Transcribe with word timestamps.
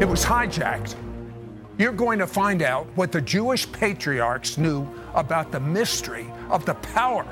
It 0.00 0.08
was 0.08 0.24
hijacked. 0.24 0.94
You're 1.76 1.90
going 1.90 2.20
to 2.20 2.26
find 2.28 2.62
out 2.62 2.86
what 2.94 3.10
the 3.10 3.20
Jewish 3.20 3.70
patriarchs 3.72 4.56
knew 4.56 4.86
about 5.14 5.50
the 5.50 5.58
mystery 5.58 6.30
of 6.50 6.64
the 6.64 6.74
power 6.74 7.26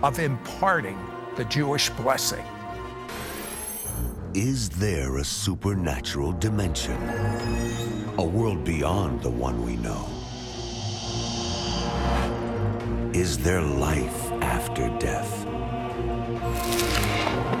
of 0.00 0.20
imparting 0.20 0.96
the 1.34 1.44
Jewish 1.46 1.90
blessing. 1.90 2.44
Is 4.34 4.68
there 4.68 5.16
a 5.16 5.24
supernatural 5.24 6.30
dimension? 6.30 6.96
A 8.18 8.24
world 8.24 8.62
beyond 8.62 9.22
the 9.22 9.30
one 9.30 9.64
we 9.66 9.74
know? 9.74 10.06
Is 13.12 13.36
there 13.36 13.62
life 13.62 14.30
after 14.42 14.88
death? 15.00 15.44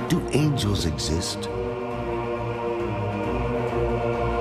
Do 0.08 0.24
angels 0.30 0.86
exist? 0.86 1.48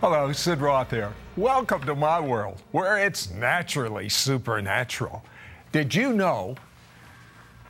Hello, 0.00 0.32
Sid 0.32 0.62
Roth 0.62 0.92
here. 0.92 1.12
Welcome 1.36 1.82
to 1.82 1.94
my 1.94 2.18
world, 2.18 2.62
where 2.70 2.96
it's 2.96 3.30
naturally 3.32 4.08
supernatural. 4.08 5.22
Did 5.72 5.94
you 5.94 6.14
know 6.14 6.56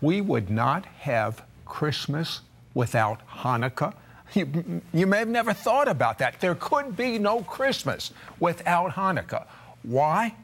we 0.00 0.20
would 0.20 0.48
not 0.48 0.86
have 1.00 1.42
Christmas 1.66 2.42
without 2.72 3.26
Hanukkah? 3.26 3.94
You, 4.34 4.80
you 4.92 5.08
may 5.08 5.18
have 5.18 5.28
never 5.28 5.52
thought 5.52 5.88
about 5.88 6.18
that. 6.18 6.38
There 6.38 6.54
could 6.54 6.96
be 6.96 7.18
no 7.18 7.42
Christmas 7.42 8.12
without 8.38 8.92
Hanukkah. 8.92 9.46
Why? 9.82 10.36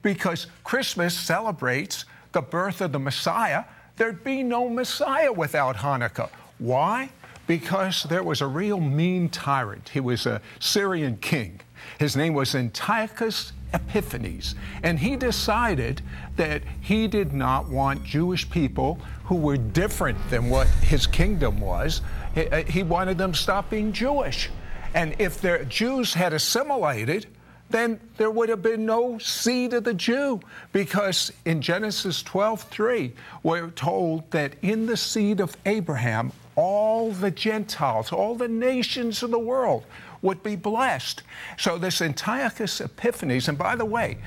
Because 0.00 0.46
Christmas 0.64 1.14
celebrates 1.14 2.06
the 2.32 2.40
birth 2.40 2.80
of 2.80 2.92
the 2.92 2.98
Messiah. 2.98 3.64
There'd 3.96 4.24
be 4.24 4.42
no 4.42 4.70
Messiah 4.70 5.34
without 5.34 5.76
Hanukkah. 5.76 6.30
Why? 6.56 7.10
Because 7.46 8.04
there 8.04 8.22
was 8.22 8.40
a 8.40 8.46
real 8.46 8.80
mean 8.80 9.28
tyrant. 9.28 9.90
He 9.90 10.00
was 10.00 10.26
a 10.26 10.40
Syrian 10.58 11.18
king. 11.18 11.60
His 11.98 12.16
name 12.16 12.34
was 12.34 12.54
Antiochus 12.54 13.52
Epiphanes. 13.72 14.54
And 14.82 14.98
he 14.98 15.16
decided 15.16 16.02
that 16.36 16.62
he 16.80 17.06
did 17.06 17.32
not 17.32 17.68
want 17.68 18.04
Jewish 18.04 18.48
people 18.48 18.98
who 19.24 19.36
were 19.36 19.56
different 19.56 20.18
than 20.30 20.48
what 20.50 20.66
his 20.66 21.06
kingdom 21.06 21.60
was. 21.60 22.00
Uh, 22.36 22.62
he 22.64 22.82
wanted 22.82 23.18
them 23.18 23.32
to 23.32 23.38
stop 23.38 23.70
being 23.70 23.92
Jewish. 23.92 24.50
And 24.94 25.14
if 25.18 25.40
the 25.40 25.64
Jews 25.68 26.14
had 26.14 26.32
assimilated, 26.32 27.26
then 27.70 28.00
there 28.16 28.30
would 28.30 28.48
have 28.48 28.62
been 28.62 28.86
no 28.86 29.18
seed 29.18 29.72
of 29.72 29.84
the 29.84 29.94
Jew. 29.94 30.40
Because 30.72 31.32
in 31.44 31.60
Genesis 31.60 32.22
12 32.22 32.62
3, 32.62 33.12
we're 33.42 33.70
told 33.70 34.30
that 34.30 34.54
in 34.62 34.86
the 34.86 34.96
seed 34.96 35.40
of 35.40 35.56
Abraham, 35.66 36.32
all 36.54 37.12
the 37.12 37.30
Gentiles, 37.30 38.12
all 38.12 38.34
the 38.34 38.48
nations 38.48 39.22
of 39.22 39.30
the 39.30 39.38
world 39.38 39.84
would 40.22 40.42
be 40.42 40.56
blessed. 40.56 41.22
So 41.58 41.78
this 41.78 42.00
Antiochus 42.00 42.80
Epiphanes, 42.80 43.48
and 43.48 43.58
by 43.58 43.76
the 43.76 43.84
way, 43.84 44.18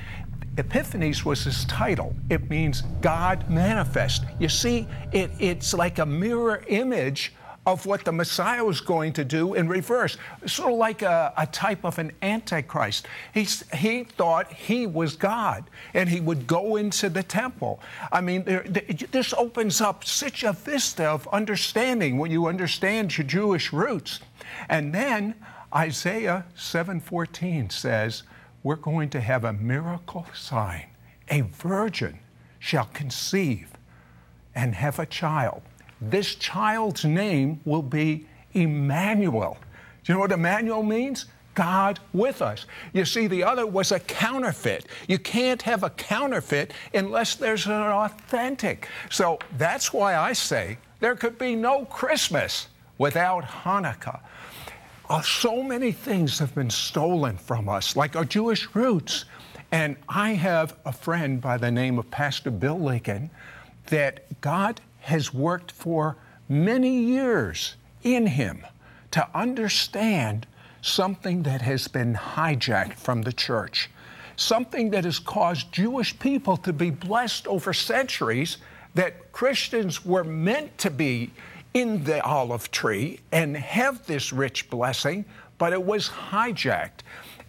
Epiphanes 0.57 1.23
was 1.23 1.45
his 1.45 1.65
title. 1.65 2.13
It 2.29 2.49
means 2.49 2.81
God 3.01 3.49
manifest. 3.49 4.25
You 4.39 4.49
see, 4.49 4.87
it, 5.11 5.31
it's 5.39 5.73
like 5.73 5.99
a 5.99 6.05
mirror 6.05 6.63
image 6.67 7.33
of 7.71 7.85
what 7.85 8.03
the 8.03 8.11
Messiah 8.11 8.63
was 8.63 8.81
going 8.81 9.13
to 9.13 9.23
do 9.23 9.53
in 9.53 9.67
reverse, 9.67 10.17
sort 10.45 10.71
of 10.71 10.77
like 10.77 11.01
a, 11.01 11.33
a 11.37 11.45
type 11.47 11.83
of 11.83 11.99
an 11.99 12.11
antichrist. 12.21 13.07
He's, 13.33 13.63
he 13.71 14.03
thought 14.03 14.51
he 14.51 14.87
was 14.87 15.15
God 15.15 15.65
and 15.93 16.09
he 16.09 16.19
would 16.19 16.47
go 16.47 16.77
into 16.77 17.09
the 17.09 17.23
temple. 17.23 17.79
I 18.11 18.21
mean, 18.21 18.43
there, 18.43 18.63
this 19.11 19.33
opens 19.33 19.81
up 19.81 20.03
such 20.03 20.43
a 20.43 20.53
vista 20.53 21.05
of 21.05 21.27
understanding 21.27 22.17
when 22.17 22.31
you 22.31 22.47
understand 22.47 23.15
your 23.17 23.27
Jewish 23.27 23.71
roots. 23.71 24.19
And 24.67 24.93
then 24.93 25.35
Isaiah 25.73 26.45
7:14 26.55 27.71
says, 27.71 28.23
we're 28.63 28.75
going 28.75 29.09
to 29.11 29.21
have 29.21 29.43
a 29.45 29.53
miracle 29.53 30.25
sign. 30.33 30.87
A 31.29 31.41
virgin 31.41 32.19
shall 32.57 32.85
conceive 32.85 33.69
and 34.55 34.75
have 34.75 34.99
a 34.99 35.05
child. 35.05 35.61
This 36.01 36.35
child's 36.35 37.05
name 37.05 37.59
will 37.65 37.81
be 37.81 38.25
Emmanuel. 38.53 39.57
Do 40.03 40.11
you 40.11 40.13
know 40.15 40.21
what 40.21 40.31
Emmanuel 40.31 40.83
means? 40.83 41.25
God 41.55 41.99
with 42.13 42.41
us. 42.41 42.65
You 42.93 43.03
see, 43.03 43.27
the 43.27 43.43
other 43.43 43.67
was 43.67 43.91
a 43.91 43.99
counterfeit. 43.99 44.85
You 45.07 45.19
can't 45.19 45.61
have 45.63 45.83
a 45.83 45.89
counterfeit 45.89 46.73
unless 46.93 47.35
there's 47.35 47.65
an 47.65 47.73
authentic. 47.73 48.87
So 49.09 49.39
that's 49.57 49.91
why 49.91 50.15
I 50.15 50.33
say 50.33 50.77
there 51.01 51.15
could 51.15 51.37
be 51.37 51.55
no 51.55 51.85
Christmas 51.85 52.67
without 52.97 53.43
Hanukkah. 53.43 54.21
Uh, 55.09 55.21
so 55.21 55.61
many 55.61 55.91
things 55.91 56.39
have 56.39 56.53
been 56.55 56.69
stolen 56.69 57.35
from 57.35 57.67
us, 57.67 57.95
like 57.95 58.15
our 58.15 58.25
Jewish 58.25 58.73
roots. 58.73 59.25
And 59.71 59.97
I 60.07 60.31
have 60.33 60.77
a 60.85 60.93
friend 60.93 61.41
by 61.41 61.57
the 61.57 61.71
name 61.71 61.99
of 61.99 62.09
Pastor 62.09 62.51
Bill 62.51 62.77
Ligon 62.77 63.29
that 63.87 64.39
God 64.41 64.79
has 65.01 65.33
worked 65.33 65.71
for 65.71 66.17
many 66.47 66.99
years 66.99 67.75
in 68.03 68.27
him 68.27 68.65
to 69.11 69.27
understand 69.33 70.45
something 70.81 71.43
that 71.43 71.61
has 71.61 71.87
been 71.87 72.13
hijacked 72.13 72.95
from 72.95 73.21
the 73.21 73.33
church, 73.33 73.89
something 74.35 74.91
that 74.91 75.03
has 75.03 75.19
caused 75.19 75.71
Jewish 75.71 76.17
people 76.19 76.57
to 76.57 76.73
be 76.73 76.89
blessed 76.89 77.47
over 77.47 77.73
centuries 77.73 78.57
that 78.95 79.31
Christians 79.31 80.05
were 80.05 80.23
meant 80.23 80.77
to 80.79 80.89
be 80.89 81.31
in 81.73 82.03
the 82.03 82.23
olive 82.23 82.71
tree 82.71 83.19
and 83.31 83.55
have 83.55 84.05
this 84.07 84.33
rich 84.33 84.69
blessing, 84.69 85.25
but 85.57 85.73
it 85.73 85.83
was 85.83 86.09
hijacked. 86.09 87.01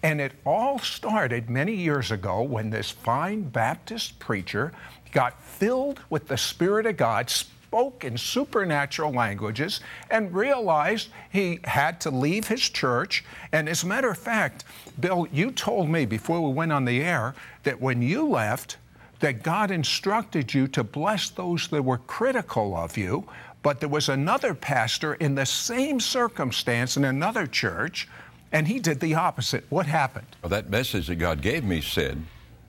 And 0.03 0.21
it 0.21 0.33
all 0.47 0.79
started 0.79 1.51
many 1.51 1.75
years 1.75 2.11
ago 2.11 2.43
when 2.43 2.71
this 2.71 2.91
fine 2.91 3.43
Baptist 3.43 4.19
preacher 4.19 4.73
got 5.13 5.43
filled 5.43 6.01
with 6.09 6.29
the 6.29 6.39
Spirit 6.39 6.87
of 6.87 6.97
God, 6.97 7.29
spoke 7.29 8.05
in 8.05 8.17
supernatural 8.17 9.13
languages, 9.13 9.81
and 10.11 10.35
realized 10.35 11.09
he 11.31 11.61
had 11.65 12.01
to 12.01 12.11
leave 12.11 12.49
his 12.49 12.63
church. 12.63 13.25
And 13.53 13.69
as 13.69 13.83
a 13.83 13.87
matter 13.87 14.11
of 14.11 14.19
fact, 14.19 14.65
Bill, 14.99 15.27
you 15.33 15.51
told 15.51 15.91
me 15.91 16.07
before 16.07 16.41
we 16.41 16.53
went 16.53 16.73
on 16.73 16.85
the 16.85 17.03
air 17.03 17.35
that 17.65 17.81
when 17.81 18.01
you 18.01 18.29
left, 18.29 18.79
that 19.21 19.43
God 19.43 19.71
instructed 19.71 20.55
you 20.55 20.67
to 20.69 20.83
bless 20.83 21.29
those 21.29 21.69
that 21.69 21.83
were 21.83 21.99
critical 21.99 22.75
of 22.75 22.97
you, 22.97 23.29
but 23.63 23.79
there 23.79 23.89
was 23.89 24.09
another 24.09 24.55
pastor 24.55 25.15
in 25.15 25.35
the 25.35 25.45
same 25.45 26.01
circumstance 26.01 26.97
in 26.97 27.05
another 27.05 27.47
church, 27.47 28.09
and 28.53 28.69
he 28.69 28.79
did 28.79 29.01
the 29.01 29.15
opposite. 29.15 29.65
What 29.69 29.87
happened? 29.87 30.27
Well, 30.43 30.51
that 30.51 30.71
message 30.71 31.07
that 31.09 31.17
God 31.17 31.41
gave 31.41 31.65
me, 31.65 31.81
said, 31.81 32.23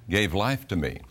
gave 0.10 0.34
life 0.34 0.68
to 0.70 0.76
me. 0.76 1.02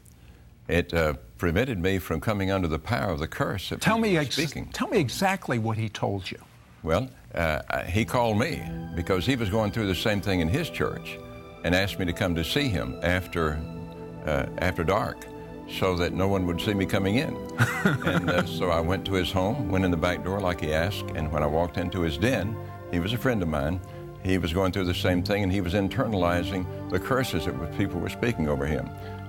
It 0.69 0.94
uh, 0.94 1.14
prevented 1.38 1.78
me 1.78 1.98
from 1.98 2.20
coming 2.20 2.50
under 2.50 2.69
the 2.69 2.78
power 2.78 3.10
of 3.12 3.19
the 3.19 3.26
curse 3.26 3.70
that 3.70 3.81
tell 3.81 3.98
me 3.98 4.16
ex- 4.16 4.36
speaking. 4.36 4.70
Tell 4.72 4.88
me 4.88 4.98
exactly 4.98 5.58
what 5.58 5.76
he 5.76 5.88
told 5.88 6.31
you. 6.31 6.38
Well, 6.82 7.08
uh, 7.34 7.82
he 7.82 8.05
called 8.05 8.38
me 8.38 8.62
because 8.94 9.26
he 9.26 9.37
was 9.37 9.50
going 9.50 9.72
through 9.72 9.87
the 9.87 9.94
same 9.94 10.20
thing 10.20 10.40
in 10.40 10.49
his 10.49 10.70
church 10.70 11.19
and 11.64 11.75
asked 11.75 11.99
me 11.99 12.06
to 12.06 12.12
come 12.12 12.34
to 12.37 12.44
see 12.44 12.69
him 12.69 12.99
after, 13.02 13.61
uh, 14.26 14.46
after 14.58 14.84
dark 14.84 15.26
so 15.69 15.94
that 15.96 16.12
no 16.12 16.26
one 16.26 16.46
would 16.46 16.61
see 16.61 16.75
me 16.75 16.87
coming 16.87 17.16
in. 17.16 17.34
and 17.84 18.31
uh, 18.31 18.44
so 18.44 18.70
I 18.70 18.81
went 18.81 19.05
to 19.06 19.14
his 19.14 19.31
home, 19.31 19.69
went 19.69 19.84
in 19.84 19.90
the 19.90 19.96
back 19.96 20.25
door 20.25 20.40
like 20.40 20.61
he 20.61 20.73
asked, 20.73 21.06
and 21.14 21.31
when 21.31 21.43
I 21.43 21.46
walked 21.46 21.76
into 21.76 22.00
his 22.00 22.16
den, 22.16 22.56
he 22.90 22.99
was 22.99 23.12
a 23.12 23.19
friend 23.19 23.43
of 23.43 23.49
mine. 23.49 23.81
He 24.22 24.38
was 24.38 24.52
going 24.52 24.72
through 24.72 24.84
the 24.84 24.94
same 24.94 25.22
thing, 25.22 25.43
and 25.43 25.52
he 25.52 25.61
was 25.61 25.75
internalizing 25.75 26.90
the 26.90 26.99
curses 26.99 27.46
that 27.46 27.78
people 27.78 28.00
were 28.00 28.08
speaking 28.08 28.49
over 28.49 28.67
him. 28.67 28.88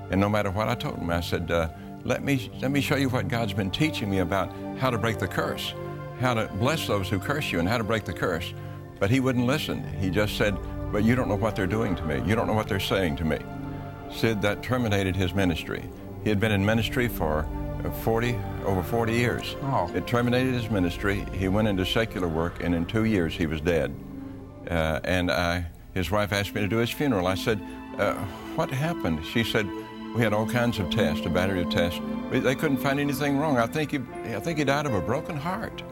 And 0.10 0.20
no 0.20 0.28
matter 0.28 0.52
what 0.52 0.68
I 0.68 0.76
told 0.76 0.98
him, 0.98 1.10
I 1.10 1.22
said, 1.22 1.50
uh, 1.50 1.70
let, 2.04 2.24
me, 2.24 2.52
let 2.62 2.72
me 2.72 2.82
show 2.82 2.98
you 2.98 3.10
what 3.10 3.28
God's 3.28 3.54
been 3.54 3.72
teaching 3.72 4.10
me 4.10 4.20
about 4.20 4.52
how 4.78 4.90
to 4.90 4.98
break 4.98 5.20
the 5.20 5.28
curse, 5.28 5.74
how 6.20 6.34
to 6.34 6.48
bless 6.56 6.88
those 6.88 7.08
who 7.08 7.20
curse 7.20 7.52
you, 7.52 7.60
and 7.60 7.70
how 7.70 7.78
to 7.78 7.84
break 7.84 8.04
the 8.04 8.14
curse. 8.14 8.54
But 9.00 9.10
he 9.10 9.20
wouldn't 9.20 9.46
listen. 9.46 9.84
He 10.00 10.10
just 10.10 10.36
said, 10.38 10.58
but 10.92 11.04
you 11.04 11.16
don't 11.16 11.30
know 11.30 11.36
what 11.36 11.56
they're 11.56 11.68
doing 11.68 11.96
to 11.96 12.04
me. 12.04 12.22
You 12.28 12.36
don't 12.36 12.48
know 12.48 12.54
what 12.54 12.68
they're 12.68 12.80
saying 12.80 13.16
to 13.18 13.24
me. 13.24 13.40
Sid, 14.14 14.42
that 14.42 14.62
terminated 14.62 15.16
his 15.16 15.34
ministry. 15.34 15.90
He 16.24 16.30
had 16.30 16.40
been 16.40 16.52
in 16.52 16.66
ministry 16.66 17.08
for 17.08 17.48
uh, 17.86 17.92
40, 17.92 18.38
over 18.66 18.84
40 18.84 19.14
years. 19.14 19.56
Oh. 19.64 19.90
It 19.96 20.06
terminated 20.06 20.54
his 20.54 20.70
ministry. 20.70 21.26
He 21.34 21.48
went 21.48 21.70
into 21.70 21.86
secular 21.86 22.28
work, 22.28 22.62
and 22.62 22.76
in 22.76 22.86
two 22.86 23.06
years 23.06 23.34
he 23.34 23.46
was 23.46 23.62
dead. 23.62 23.96
Uh, 24.70 25.00
and 25.04 25.32
I, 25.32 25.66
his 25.94 26.12
wife 26.12 26.32
asked 26.32 26.54
me 26.54 26.62
to 26.62 26.68
do 26.68 26.78
his 26.78 26.90
funeral. 26.90 27.28
I 27.28 27.36
said, 27.36 27.62
uh, 27.98 28.14
What 28.56 28.70
happened? 28.70 29.26
She 29.26 29.44
said, 29.44 29.68
We 30.16 30.22
had 30.22 30.34
all 30.34 30.46
kinds 30.48 30.80
of 30.80 30.90
tests, 30.90 31.26
a 31.26 31.30
battery 31.30 31.62
of 31.62 31.70
tests. 31.70 32.00
They 32.32 32.56
couldn't 32.56 32.78
find 32.78 33.00
anything 33.00 33.38
wrong. 33.38 33.58
I 33.58 33.68
think 33.68 33.92
he, 33.92 34.00
I 34.34 34.40
think 34.40 34.58
he 34.58 34.64
died 34.64 34.86
of 34.86 34.94
a 34.94 35.02
broken 35.02 35.36
heart. 35.36 35.84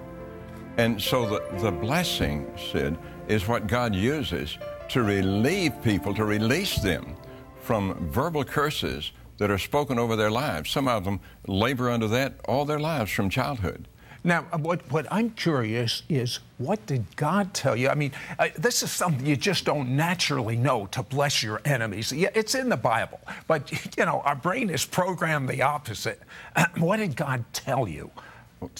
And 0.77 1.01
so 1.01 1.27
the, 1.27 1.60
the 1.60 1.71
blessing, 1.71 2.50
Sid, 2.71 2.98
is 3.27 3.48
what 3.48 3.68
God 3.68 3.94
uses 3.94 4.57
to 4.89 5.04
relieve 5.04 5.74
people, 5.83 6.13
to 6.13 6.25
release 6.25 6.77
them 6.77 7.16
from 7.62 8.10
verbal 8.10 8.44
curses 8.44 9.12
that 9.38 9.51
are 9.51 9.57
spoken 9.57 10.00
over 10.00 10.16
their 10.16 10.31
lives. 10.31 10.69
Some 10.69 10.88
of 10.88 11.04
them 11.04 11.19
labor 11.48 11.89
under 11.89 12.07
that 12.10 12.39
all 12.48 12.66
their 12.66 12.80
lives 12.80 13.12
from 13.12 13.30
childhood. 13.30 13.88
Now, 14.24 14.42
what, 14.42 14.81
what 14.92 15.07
I'm 15.12 15.30
curious 15.31 16.04
is 16.10 16.39
what 16.57 16.86
did 16.86 17.16
God 17.16 17.54
tell 17.54 17.75
you? 17.75 17.89
I 17.89 17.95
mean, 17.95 18.12
uh, 18.38 18.50
this 18.57 18.83
is 18.83 18.92
something 18.92 19.25
you 19.25 19.38
just 19.38 19.63
don't 19.63 19.95
naturally 19.95 20.57
know 20.57 20.88
to 20.88 21.04
bless 21.04 21.42
your 21.42 21.62
enemies. 21.63 22.12
Yeah, 22.12 22.30
it's 22.36 22.54
in 22.54 22.68
the 22.68 22.77
Bible, 22.77 23.21
but, 23.48 23.71
you 23.98 24.06
know, 24.06 24.21
our 24.21 24.36
brain 24.36 24.69
is 24.69 24.86
programmed 24.86 25.48
the 25.48 25.62
opposite. 25.62 26.21
what 26.77 26.98
did 26.98 27.16
God 27.16 27.45
tell 27.54 27.88
you? 27.88 28.12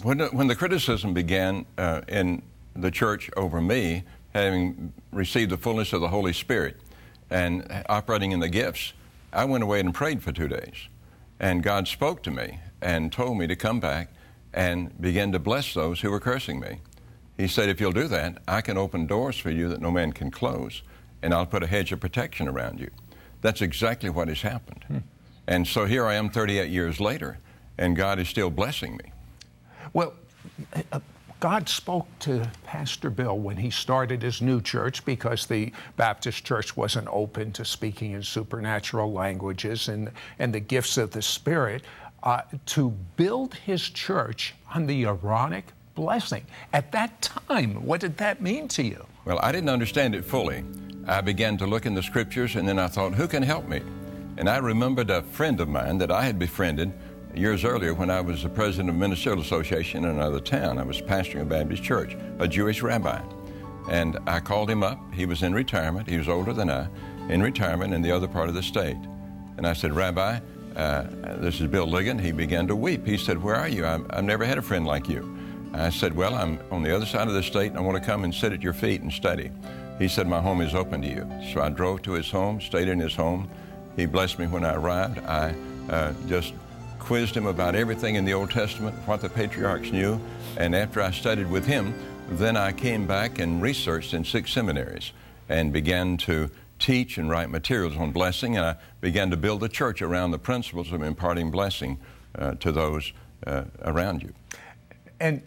When 0.04 0.18
the, 0.18 0.28
when 0.28 0.48
the 0.48 0.56
criticism 0.56 1.14
began 1.14 1.66
uh, 1.78 2.02
in 2.10 2.42
the 2.76 2.92
church 2.92 3.30
over 3.38 3.62
me, 3.62 4.04
having 4.34 4.92
received 5.12 5.52
the 5.52 5.58
fullness 5.58 5.94
of 5.94 6.02
the 6.02 6.10
Holy 6.10 6.34
Spirit 6.34 6.76
and 7.30 7.84
operating 7.88 8.34
in 8.34 8.42
the 8.42 8.50
gifts, 8.50 8.92
I 9.32 9.46
went 9.46 9.64
away 9.64 9.80
and 9.80 9.94
prayed 9.94 10.22
for 10.22 10.34
two 10.34 10.50
days. 10.50 10.88
And 11.40 11.64
God 11.64 11.88
spoke 11.88 12.24
to 12.24 12.32
me 12.32 12.60
and 12.82 13.12
told 13.12 13.38
me 13.38 13.48
to 13.48 13.56
come 13.56 13.80
back 13.80 14.12
and 14.54 15.00
begin 15.02 15.32
to 15.32 15.40
bless 15.40 15.74
those 15.74 16.02
who 16.02 16.12
were 16.12 16.20
cursing 16.20 16.60
me. 16.60 16.80
He 17.38 17.48
said, 17.48 17.70
If 17.70 17.80
you'll 17.80 17.92
do 17.92 18.08
that, 18.08 18.40
I 18.48 18.62
can 18.62 18.78
open 18.78 19.08
doors 19.08 19.38
for 19.38 19.50
you 19.50 19.70
that 19.70 19.82
no 19.82 19.92
man 19.92 20.12
can 20.12 20.32
close, 20.32 20.82
and 21.22 21.34
I'll 21.34 21.46
put 21.46 21.64
a 21.64 21.68
hedge 21.68 21.92
of 21.92 22.00
protection 22.00 22.48
around 22.48 22.80
you. 22.80 22.90
That's 23.42 23.62
exactly 23.62 24.10
what 24.10 24.28
has 24.28 24.42
happened. 24.42 24.84
Hmm. 24.88 24.98
And 25.48 25.68
so 25.68 25.86
here 25.86 26.06
I 26.06 26.16
am 26.16 26.30
38 26.30 26.70
years 26.70 27.00
later, 27.00 27.40
and 27.78 27.96
God 27.96 28.20
is 28.20 28.28
still 28.28 28.50
blessing 28.50 28.98
me. 28.98 29.12
Well, 29.94 30.14
uh, 30.92 31.00
God 31.40 31.70
spoke 31.70 32.08
to 32.20 32.52
Pastor 32.66 33.10
Bill 33.10 33.38
when 33.38 33.56
he 33.56 33.70
started 33.70 34.22
his 34.22 34.42
new 34.42 34.62
church 34.62 35.06
because 35.06 35.46
the 35.46 35.72
Baptist 35.96 36.44
church 36.44 36.76
wasn't 36.76 37.08
open 37.10 37.54
to 37.54 37.64
speaking 37.64 38.12
in 38.12 38.24
supernatural 38.24 39.14
languages 39.14 39.88
and, 39.88 40.12
and 40.38 40.54
the 40.54 40.60
gifts 40.60 40.98
of 40.98 41.12
the 41.12 41.22
Spirit 41.22 41.84
uh, 42.24 42.42
to 42.68 42.92
build 43.16 43.56
his 43.56 43.82
church 43.82 44.56
on 44.74 44.86
the 44.86 45.06
Aaronic 45.06 45.66
blessing. 45.96 46.46
At 46.74 46.92
that 46.92 47.22
time, 47.22 47.86
what 47.86 48.02
did 48.02 48.18
that 48.18 48.42
mean 48.42 48.68
to 48.70 48.84
you? 48.84 49.06
Well, 49.26 49.40
I 49.42 49.52
didn't 49.52 49.70
understand 49.70 50.16
it 50.16 50.24
fully. 50.24 50.64
I 51.08 51.22
began 51.22 51.58
to 51.58 51.68
look 51.68 51.86
in 51.86 51.94
the 51.94 52.04
scriptures 52.04 52.56
and 52.56 52.68
then 52.68 52.80
I 52.80 52.88
thought, 52.88 53.14
who 53.14 53.28
can 53.28 53.44
help 53.44 53.68
me? 53.68 53.82
And 54.38 54.50
I 54.50 54.58
remembered 54.58 55.10
a 55.10 55.22
friend 55.22 55.60
of 55.60 55.68
mine 55.68 55.98
that 55.98 56.12
I 56.12 56.24
had 56.24 56.40
befriended 56.40 56.94
years 57.36 57.66
earlier 57.66 57.94
when 57.94 58.10
I 58.10 58.22
was 58.22 58.44
the 58.44 58.50
president 58.50 58.90
of 58.90 58.96
Ministerial 58.96 59.42
Association 59.42 60.06
in 60.06 60.12
another 60.12 60.40
town. 60.40 60.78
I 60.78 60.84
was 60.84 61.02
pastoring 61.02 61.42
a 61.42 61.46
Baptist 61.46 61.84
church, 61.84 62.16
a 62.40 62.48
Jewish 62.48 62.82
rabbi. 62.82 63.22
And 63.90 64.18
I 64.28 64.40
called 64.40 64.70
him 64.70 64.84
up. 64.84 65.00
He 65.14 65.26
was 65.26 65.44
in 65.44 65.54
retirement. 65.54 66.08
He 66.08 66.18
was 66.18 66.30
older 66.30 66.54
than 66.54 66.70
I, 66.70 66.88
in 67.28 67.42
retirement 67.42 67.94
in 67.94 68.02
the 68.02 68.12
other 68.12 68.28
part 68.28 68.50
of 68.50 68.56
the 68.56 68.64
state. 68.64 68.98
And 69.58 69.68
I 69.68 69.74
said, 69.74 69.94
Rabbi, 69.94 70.40
uh, 70.76 71.04
this 71.38 71.60
is 71.60 71.68
Bill 71.68 71.88
Ligon. 71.88 72.20
He 72.20 72.32
began 72.32 72.68
to 72.68 72.76
weep. 72.76 73.06
He 73.06 73.18
said, 73.18 73.42
Where 73.42 73.56
are 73.56 73.68
you? 73.68 73.86
i 73.86 73.92
have 73.92 74.24
never 74.24 74.46
had 74.46 74.58
a 74.58 74.62
friend 74.62 74.86
like 74.86 75.10
you. 75.10 75.38
I 75.74 75.90
said, 75.90 76.16
Well, 76.16 76.36
I'm 76.36 76.60
on 76.72 76.84
the 76.84 76.96
other 76.96 77.06
side 77.06 77.28
of 77.28 77.34
the 77.34 77.44
state 77.44 77.72
and 77.72 77.78
I 77.78 77.82
want 77.82 77.98
to 77.98 78.04
come 78.04 78.24
and 78.24 78.34
sit 78.34 78.54
at 78.54 78.62
your 78.62 78.74
feet 78.74 79.02
and 79.02 79.12
study. 79.12 79.52
He 79.98 80.08
said, 80.08 80.28
My 80.28 80.42
home 80.42 80.62
is 80.62 80.74
open 80.74 81.02
to 81.02 81.08
you. 81.08 81.30
So 81.54 81.62
I 81.62 81.70
drove 81.70 82.02
to 82.04 82.14
his 82.14 82.30
home, 82.30 82.62
stayed 82.62 82.88
in 82.88 83.00
his 83.00 83.16
home. 83.16 83.50
He 83.96 84.06
blessed 84.06 84.40
me 84.40 84.48
when 84.48 84.64
I 84.64 84.76
arrived. 84.76 85.20
I 85.20 85.54
uh, 85.90 86.14
just 86.28 86.54
quizzed 87.00 87.36
him 87.36 87.48
about 87.48 87.76
everything 87.76 88.16
in 88.16 88.26
the 88.26 88.34
Old 88.34 88.52
Testament, 88.52 88.96
what 89.06 89.22
the 89.22 89.30
patriarchs 89.30 89.92
knew. 89.92 90.20
And 90.58 90.76
after 90.76 91.02
I 91.02 91.12
studied 91.12 91.50
with 91.50 91.66
him, 91.66 91.94
then 92.30 92.56
I 92.56 92.72
came 92.72 93.08
back 93.08 93.40
and 93.40 93.62
researched 93.62 94.14
in 94.14 94.24
six 94.24 94.52
seminaries 94.52 95.12
and 95.50 95.74
began 95.74 96.18
to 96.18 96.50
teach 96.80 97.18
and 97.18 97.30
write 97.30 97.50
materials 97.50 97.96
on 97.98 98.12
blessing. 98.12 98.58
And 98.58 98.66
I 98.66 98.76
began 99.02 99.30
to 99.32 99.38
build 99.38 99.64
a 99.64 99.70
church 99.70 100.02
around 100.02 100.32
the 100.32 100.40
principles 100.40 100.92
of 100.92 101.04
imparting 101.04 101.52
blessing 101.52 102.00
uh, 102.38 102.56
to 102.56 102.72
those 102.72 103.14
uh, 103.46 103.66
around 103.84 104.24
you. 104.24 104.34
And 105.20 105.42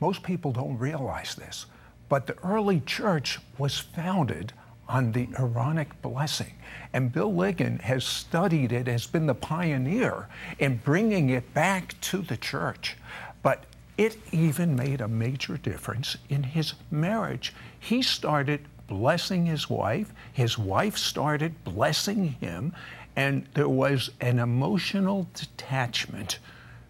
most 0.00 0.22
people 0.22 0.52
don't 0.52 0.76
realize 0.78 1.34
this, 1.34 1.66
but 2.08 2.26
the 2.26 2.36
early 2.42 2.80
church 2.80 3.38
was 3.58 3.78
founded 3.78 4.52
on 4.88 5.12
the 5.12 5.28
Aaronic 5.38 6.00
blessing. 6.02 6.52
And 6.92 7.12
Bill 7.12 7.32
Ligon 7.32 7.80
has 7.80 8.04
studied 8.04 8.72
it, 8.72 8.86
has 8.86 9.06
been 9.06 9.26
the 9.26 9.34
pioneer 9.34 10.28
in 10.58 10.76
bringing 10.84 11.30
it 11.30 11.52
back 11.54 12.00
to 12.02 12.18
the 12.18 12.36
church. 12.36 12.96
But 13.42 13.64
it 13.96 14.18
even 14.30 14.76
made 14.76 15.00
a 15.00 15.08
major 15.08 15.56
difference 15.56 16.16
in 16.28 16.42
his 16.42 16.74
marriage. 16.90 17.54
He 17.78 18.02
started 18.02 18.60
blessing 18.86 19.46
his 19.46 19.68
wife, 19.68 20.12
his 20.32 20.58
wife 20.58 20.96
started 20.96 21.64
blessing 21.64 22.36
him, 22.40 22.72
and 23.16 23.46
there 23.54 23.68
was 23.68 24.10
an 24.20 24.38
emotional 24.38 25.26
detachment 25.34 26.38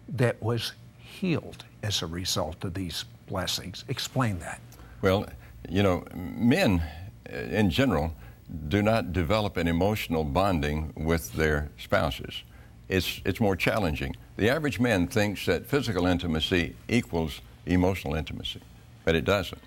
that 0.09 0.41
was 0.41 0.73
healed 0.97 1.63
as 1.83 2.01
a 2.01 2.07
result 2.07 2.63
of 2.63 2.73
these 2.73 3.05
blessings. 3.27 3.83
Explain 3.87 4.39
that. 4.39 4.61
Well, 5.01 5.27
you 5.69 5.83
know, 5.83 6.03
men 6.13 6.81
uh, 7.31 7.37
in 7.37 7.69
general, 7.69 8.13
do 8.69 8.81
not 8.81 9.11
develop 9.11 9.57
an 9.57 9.67
emotional 9.67 10.23
bonding 10.23 10.93
with 10.95 11.33
their 11.33 11.69
spouses. 11.77 12.43
It's, 12.87 13.21
it's 13.25 13.41
more 13.41 13.55
challenging. 13.55 14.15
The 14.37 14.49
average 14.49 14.79
man 14.79 15.07
thinks 15.07 15.45
that 15.45 15.65
physical 15.65 16.05
intimacy 16.05 16.75
equals 16.87 17.41
emotional 17.65 18.15
intimacy, 18.15 18.61
but 19.03 19.15
it 19.15 19.25
doesn't. 19.25 19.61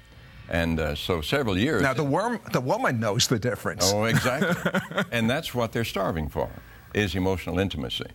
And 0.50 0.80
uh, 0.80 0.94
so 0.96 1.20
several 1.20 1.56
years. 1.56 1.82
Now 1.82 1.94
the 1.94 2.04
worm, 2.04 2.40
the 2.52 2.60
woman 2.60 2.98
knows 2.98 3.28
the 3.28 3.38
difference. 3.38 3.92
Oh, 3.92 4.04
exactly. 4.04 5.04
and 5.12 5.30
that's 5.30 5.54
what 5.54 5.72
they're 5.72 5.84
starving 5.84 6.28
for, 6.28 6.50
is 6.92 7.14
emotional 7.14 7.58
intimacy. 7.58 8.10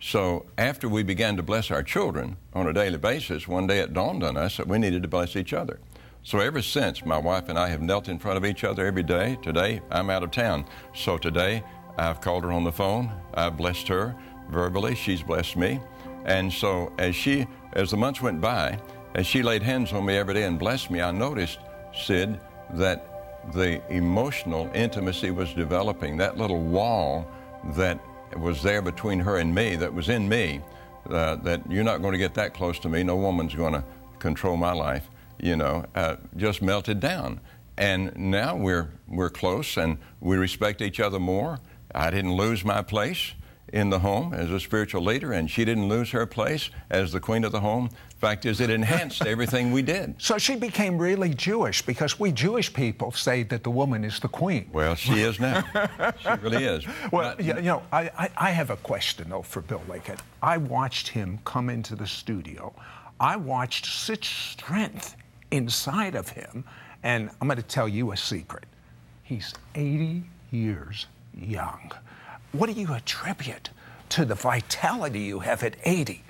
So 0.00 0.46
after 0.56 0.88
we 0.88 1.02
began 1.02 1.36
to 1.36 1.42
bless 1.42 1.70
our 1.70 1.82
children 1.82 2.36
on 2.54 2.66
a 2.66 2.72
daily 2.72 2.96
basis, 2.96 3.46
one 3.46 3.66
day 3.66 3.80
it 3.80 3.92
dawned 3.92 4.22
on 4.22 4.36
us 4.36 4.56
that 4.56 4.66
we 4.66 4.78
needed 4.78 5.02
to 5.02 5.08
bless 5.08 5.36
each 5.36 5.52
other. 5.52 5.78
So 6.22 6.38
ever 6.38 6.62
since, 6.62 7.04
my 7.04 7.18
wife 7.18 7.48
and 7.48 7.58
I 7.58 7.68
have 7.68 7.82
knelt 7.82 8.08
in 8.08 8.18
front 8.18 8.36
of 8.36 8.44
each 8.44 8.62
other 8.62 8.86
every 8.86 9.02
day. 9.02 9.38
Today, 9.42 9.80
I'm 9.90 10.10
out 10.10 10.22
of 10.22 10.30
town. 10.30 10.66
So 10.94 11.18
today, 11.18 11.62
I've 11.98 12.20
called 12.20 12.44
her 12.44 12.52
on 12.52 12.64
the 12.64 12.72
phone. 12.72 13.10
I've 13.34 13.56
blessed 13.56 13.88
her 13.88 14.14
verbally. 14.50 14.94
She's 14.94 15.22
blessed 15.22 15.56
me. 15.56 15.80
And 16.24 16.52
so 16.52 16.92
as 16.98 17.16
she, 17.16 17.46
as 17.72 17.90
the 17.90 17.96
months 17.96 18.20
went 18.20 18.40
by, 18.40 18.78
as 19.14 19.26
she 19.26 19.42
laid 19.42 19.62
hands 19.62 19.92
on 19.92 20.04
me 20.04 20.16
every 20.16 20.34
day 20.34 20.44
and 20.44 20.58
blessed 20.58 20.90
me, 20.90 21.00
I 21.00 21.10
noticed, 21.10 21.58
Sid, 21.94 22.38
that 22.74 23.52
the 23.54 23.80
emotional 23.92 24.70
intimacy 24.74 25.30
was 25.30 25.52
developing. 25.54 26.16
That 26.16 26.38
little 26.38 26.60
wall 26.60 27.26
that 27.74 27.98
was 28.36 28.62
there 28.62 28.82
between 28.82 29.20
her 29.20 29.38
and 29.38 29.54
me, 29.54 29.76
that 29.76 29.92
was 29.92 30.08
in 30.08 30.28
me, 30.28 30.60
uh, 31.08 31.36
that 31.36 31.62
you're 31.70 31.84
not 31.84 32.02
going 32.02 32.12
to 32.12 32.18
get 32.18 32.34
that 32.34 32.54
close 32.54 32.78
to 32.80 32.88
me. 32.88 33.02
No 33.02 33.16
woman's 33.16 33.54
going 33.54 33.72
to 33.72 33.84
control 34.18 34.56
my 34.56 34.72
life 34.72 35.10
you 35.42 35.56
know, 35.56 35.84
uh, 35.94 36.16
just 36.36 36.62
melted 36.62 37.00
down. 37.00 37.40
And 37.76 38.16
now 38.16 38.56
we're, 38.56 38.90
we're 39.08 39.30
close 39.30 39.76
and 39.76 39.98
we 40.20 40.36
respect 40.36 40.82
each 40.82 41.00
other 41.00 41.18
more. 41.18 41.60
I 41.94 42.10
didn't 42.10 42.34
lose 42.34 42.64
my 42.64 42.82
place 42.82 43.32
in 43.72 43.90
the 43.90 44.00
home 44.00 44.34
as 44.34 44.50
a 44.50 44.60
spiritual 44.60 45.02
leader, 45.02 45.32
and 45.32 45.50
she 45.50 45.64
didn't 45.64 45.88
lose 45.88 46.10
her 46.10 46.26
place 46.26 46.70
as 46.90 47.12
the 47.12 47.20
queen 47.20 47.44
of 47.44 47.52
the 47.52 47.60
home. 47.60 47.90
Fact 48.18 48.44
is, 48.44 48.60
it 48.60 48.70
enhanced 48.70 49.24
everything 49.26 49.72
we 49.72 49.82
did. 49.82 50.14
So 50.30 50.38
she 50.38 50.54
became 50.54 50.98
really 50.98 51.34
Jewish 51.34 51.82
because 51.82 52.20
we 52.20 52.30
Jewish 52.30 52.72
people 52.72 53.10
say 53.10 53.42
that 53.44 53.64
the 53.64 53.70
woman 53.70 54.04
is 54.04 54.20
the 54.20 54.28
queen. 54.28 54.70
Well, 54.72 54.94
she 54.94 55.22
is 55.22 55.40
now. 55.40 55.64
she 56.20 56.28
really 56.40 56.64
is. 56.64 56.84
Well, 57.10 57.34
you 57.40 57.54
know, 57.54 57.82
I, 57.92 58.10
I, 58.16 58.30
I 58.36 58.50
have 58.50 58.70
a 58.70 58.76
question 58.76 59.30
though 59.30 59.42
for 59.42 59.60
Bill 59.60 59.82
Ligon. 59.88 60.18
I 60.42 60.58
watched 60.58 61.08
him 61.08 61.40
come 61.44 61.68
into 61.68 61.96
the 61.96 62.06
studio. 62.06 62.72
I 63.18 63.36
watched 63.36 63.86
such 63.86 64.52
strength 64.52 65.16
inside 65.50 66.14
of 66.14 66.28
him. 66.28 66.64
And 67.02 67.30
I'm 67.40 67.48
going 67.48 67.56
to 67.56 67.62
tell 67.62 67.88
you 67.88 68.12
a 68.12 68.16
secret. 68.16 68.64
He's 69.22 69.54
80 69.74 70.22
years 70.50 71.06
young. 71.34 71.92
What 72.52 72.66
do 72.66 72.72
you 72.72 72.92
attribute 72.92 73.70
to 74.10 74.24
the 74.24 74.34
vitality 74.34 75.20
you 75.20 75.40
have 75.40 75.62
at 75.62 75.76
80? 75.84 76.24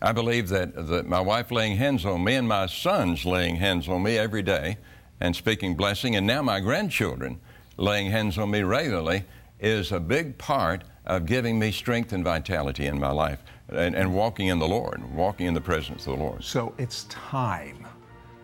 I 0.00 0.12
believe 0.12 0.48
that, 0.50 0.86
that 0.88 1.06
my 1.06 1.20
wife 1.20 1.50
laying 1.50 1.76
hands 1.76 2.04
on 2.04 2.22
me 2.22 2.36
and 2.36 2.46
my 2.46 2.66
sons 2.66 3.24
laying 3.24 3.56
hands 3.56 3.88
on 3.88 4.04
me 4.04 4.16
every 4.16 4.42
day 4.42 4.78
and 5.20 5.34
speaking 5.34 5.74
blessing, 5.74 6.14
and 6.14 6.26
now 6.26 6.42
my 6.42 6.60
grandchildren 6.60 7.40
laying 7.76 8.10
hands 8.10 8.38
on 8.38 8.52
me 8.52 8.62
regularly 8.62 9.24
is 9.58 9.90
a 9.90 9.98
big 9.98 10.38
part 10.38 10.84
of 11.06 11.26
giving 11.26 11.58
me 11.58 11.72
strength 11.72 12.12
and 12.12 12.22
vitality 12.22 12.86
in 12.86 13.00
my 13.00 13.10
life 13.10 13.42
and, 13.68 13.96
and 13.96 14.14
walking 14.14 14.48
in 14.48 14.60
the 14.60 14.68
Lord, 14.68 15.02
walking 15.12 15.46
in 15.46 15.54
the 15.54 15.60
presence 15.60 16.06
of 16.06 16.18
the 16.18 16.24
Lord. 16.24 16.44
So 16.44 16.72
it's 16.78 17.04
time 17.04 17.84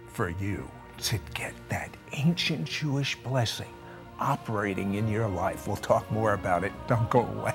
for 0.08 0.30
you 0.30 0.68
to 1.02 1.18
get 1.34 1.54
that 1.68 1.90
ancient 2.12 2.64
Jewish 2.64 3.16
blessing 3.16 3.72
operating 4.21 4.95
in 4.95 5.09
your 5.09 5.29
life. 5.29 5.67
We'll 5.67 5.77
talk 5.77 6.11
more 6.11 6.35
about 6.35 6.65
it. 6.65 6.73
Don't 6.87 7.09
go 7.11 7.21
away. 7.27 7.55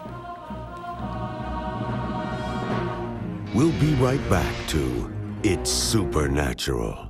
We'll 3.54 3.80
be 3.80 3.94
right 3.96 4.30
back 4.30 4.54
to 4.70 5.14
It's 5.44 5.72
Supernatural. 5.72 7.05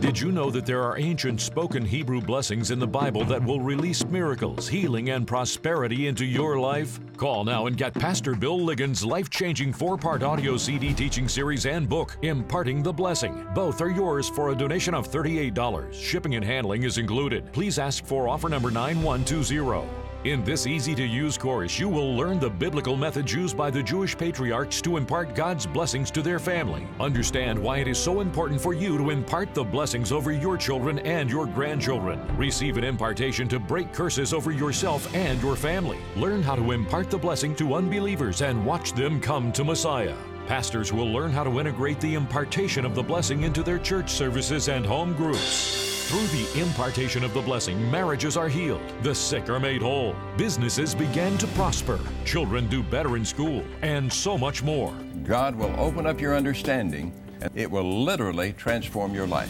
Did 0.00 0.18
you 0.18 0.32
know 0.32 0.50
that 0.50 0.64
there 0.64 0.82
are 0.82 0.98
ancient 0.98 1.42
spoken 1.42 1.84
Hebrew 1.84 2.22
blessings 2.22 2.70
in 2.70 2.78
the 2.78 2.86
Bible 2.86 3.22
that 3.26 3.44
will 3.44 3.60
release 3.60 4.02
miracles, 4.06 4.66
healing, 4.66 5.10
and 5.10 5.26
prosperity 5.26 6.06
into 6.06 6.24
your 6.24 6.58
life? 6.58 6.98
Call 7.18 7.44
now 7.44 7.66
and 7.66 7.76
get 7.76 7.92
Pastor 7.92 8.34
Bill 8.34 8.58
Ligon's 8.58 9.04
life 9.04 9.28
changing 9.28 9.74
four 9.74 9.98
part 9.98 10.22
audio 10.22 10.56
CD 10.56 10.94
teaching 10.94 11.28
series 11.28 11.66
and 11.66 11.86
book, 11.86 12.16
Imparting 12.22 12.82
the 12.82 12.90
Blessing. 12.92 13.46
Both 13.54 13.82
are 13.82 13.90
yours 13.90 14.30
for 14.30 14.48
a 14.48 14.54
donation 14.54 14.94
of 14.94 15.06
$38. 15.06 15.92
Shipping 15.92 16.34
and 16.34 16.44
handling 16.44 16.84
is 16.84 16.96
included. 16.96 17.52
Please 17.52 17.78
ask 17.78 18.02
for 18.02 18.26
offer 18.26 18.48
number 18.48 18.70
9120. 18.70 20.09
In 20.24 20.44
this 20.44 20.66
easy 20.66 20.94
to 20.96 21.02
use 21.02 21.38
course, 21.38 21.78
you 21.78 21.88
will 21.88 22.14
learn 22.14 22.38
the 22.38 22.50
biblical 22.50 22.94
methods 22.94 23.32
used 23.32 23.56
by 23.56 23.70
the 23.70 23.82
Jewish 23.82 24.14
patriarchs 24.14 24.82
to 24.82 24.98
impart 24.98 25.34
God's 25.34 25.64
blessings 25.64 26.10
to 26.10 26.20
their 26.20 26.38
family. 26.38 26.86
Understand 27.00 27.58
why 27.58 27.78
it 27.78 27.88
is 27.88 27.98
so 27.98 28.20
important 28.20 28.60
for 28.60 28.74
you 28.74 28.98
to 28.98 29.08
impart 29.08 29.54
the 29.54 29.64
blessings 29.64 30.12
over 30.12 30.30
your 30.30 30.58
children 30.58 30.98
and 30.98 31.30
your 31.30 31.46
grandchildren. 31.46 32.20
Receive 32.36 32.76
an 32.76 32.84
impartation 32.84 33.48
to 33.48 33.58
break 33.58 33.94
curses 33.94 34.34
over 34.34 34.50
yourself 34.50 35.10
and 35.14 35.40
your 35.40 35.56
family. 35.56 35.96
Learn 36.16 36.42
how 36.42 36.54
to 36.54 36.72
impart 36.72 37.08
the 37.08 37.16
blessing 37.16 37.56
to 37.56 37.72
unbelievers 37.72 38.42
and 38.42 38.66
watch 38.66 38.92
them 38.92 39.22
come 39.22 39.50
to 39.52 39.64
Messiah. 39.64 40.16
Pastors 40.46 40.92
will 40.92 41.10
learn 41.10 41.30
how 41.30 41.44
to 41.44 41.60
integrate 41.60 41.98
the 41.98 42.12
impartation 42.12 42.84
of 42.84 42.94
the 42.94 43.02
blessing 43.02 43.44
into 43.44 43.62
their 43.62 43.78
church 43.78 44.10
services 44.10 44.68
and 44.68 44.84
home 44.84 45.14
groups. 45.14 45.89
Through 46.10 46.26
the 46.26 46.60
impartation 46.60 47.22
of 47.22 47.32
the 47.34 47.40
blessing, 47.40 47.88
marriages 47.88 48.36
are 48.36 48.48
healed, 48.48 48.82
the 49.04 49.14
sick 49.14 49.48
are 49.48 49.60
made 49.60 49.80
whole, 49.80 50.16
businesses 50.36 50.92
begin 50.92 51.38
to 51.38 51.46
prosper, 51.46 52.00
children 52.24 52.66
do 52.66 52.82
better 52.82 53.16
in 53.16 53.24
school, 53.24 53.62
and 53.82 54.12
so 54.12 54.36
much 54.36 54.64
more. 54.64 54.92
God 55.22 55.54
will 55.54 55.72
open 55.78 56.06
up 56.06 56.20
your 56.20 56.34
understanding 56.34 57.12
and 57.40 57.52
it 57.54 57.70
will 57.70 58.02
literally 58.02 58.52
transform 58.54 59.14
your 59.14 59.28
life. 59.28 59.48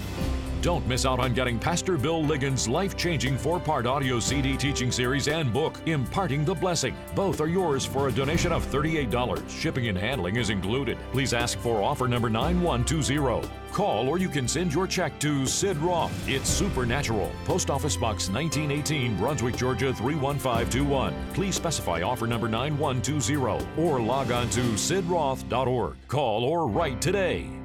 Don't 0.63 0.87
miss 0.87 1.07
out 1.07 1.21
on 1.21 1.33
getting 1.33 1.59
Pastor 1.59 1.97
Bill 1.97 2.23
Ligon's 2.23 2.69
life 2.69 2.95
changing 2.95 3.39
four 3.39 3.59
part 3.59 3.87
audio 3.87 4.21
CD 4.21 4.59
teaching 4.59 4.93
series 4.93 5.27
and 5.27 5.51
book, 5.51 5.81
Imparting 5.87 6.45
the 6.45 6.55
Blessing. 6.55 6.95
Both 7.15 7.41
are 7.41 7.47
yours 7.47 7.87
for 7.87 8.09
a 8.09 8.13
donation 8.13 8.53
of 8.53 8.67
$38. 8.67 9.49
Shipping 9.49 9.89
and 9.89 9.97
handling 9.97 10.37
is 10.37 10.51
included. 10.51 10.99
Please 11.13 11.33
ask 11.33 11.59
for 11.59 11.83
offer 11.83 12.07
number 12.07 12.29
9120. 12.29 13.49
Call 13.73 14.09
or 14.09 14.19
you 14.19 14.29
can 14.29 14.47
send 14.47 14.75
your 14.75 14.87
check 14.87 15.19
to 15.21 15.47
Sid 15.47 15.79
Roth. 15.79 16.13
It's 16.29 16.51
Supernatural. 16.51 17.33
Post 17.47 17.71
Office 17.71 17.97
Box 17.97 18.29
1918, 18.29 19.17
Brunswick, 19.17 19.57
Georgia 19.57 19.95
31521. 19.95 21.15
Please 21.33 21.55
specify 21.55 22.03
offer 22.03 22.27
number 22.27 22.49
9120 22.49 23.65
or 23.79 24.01
log 24.01 24.31
on 24.31 24.51
to 24.51 24.61
sidroth.org. 24.61 25.97
Call 26.09 26.45
or 26.45 26.67
write 26.67 27.01
today. 27.01 27.60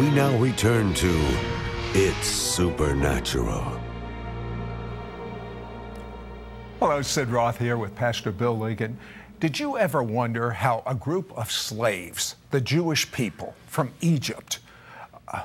We 0.00 0.10
now 0.12 0.34
return 0.38 0.94
to 0.94 1.38
It's 1.92 2.26
Supernatural. 2.26 3.78
Hello, 6.78 7.02
Sid 7.02 7.28
Roth 7.28 7.58
here 7.58 7.76
with 7.76 7.94
Pastor 7.94 8.32
Bill 8.32 8.56
Ligon. 8.56 8.94
Did 9.40 9.60
you 9.60 9.76
ever 9.76 10.02
wonder 10.02 10.52
how 10.52 10.82
a 10.86 10.94
group 10.94 11.30
of 11.36 11.52
slaves, 11.52 12.36
the 12.50 12.62
Jewish 12.62 13.12
people 13.12 13.54
from 13.66 13.92
Egypt, 14.00 14.60
uh, 15.28 15.42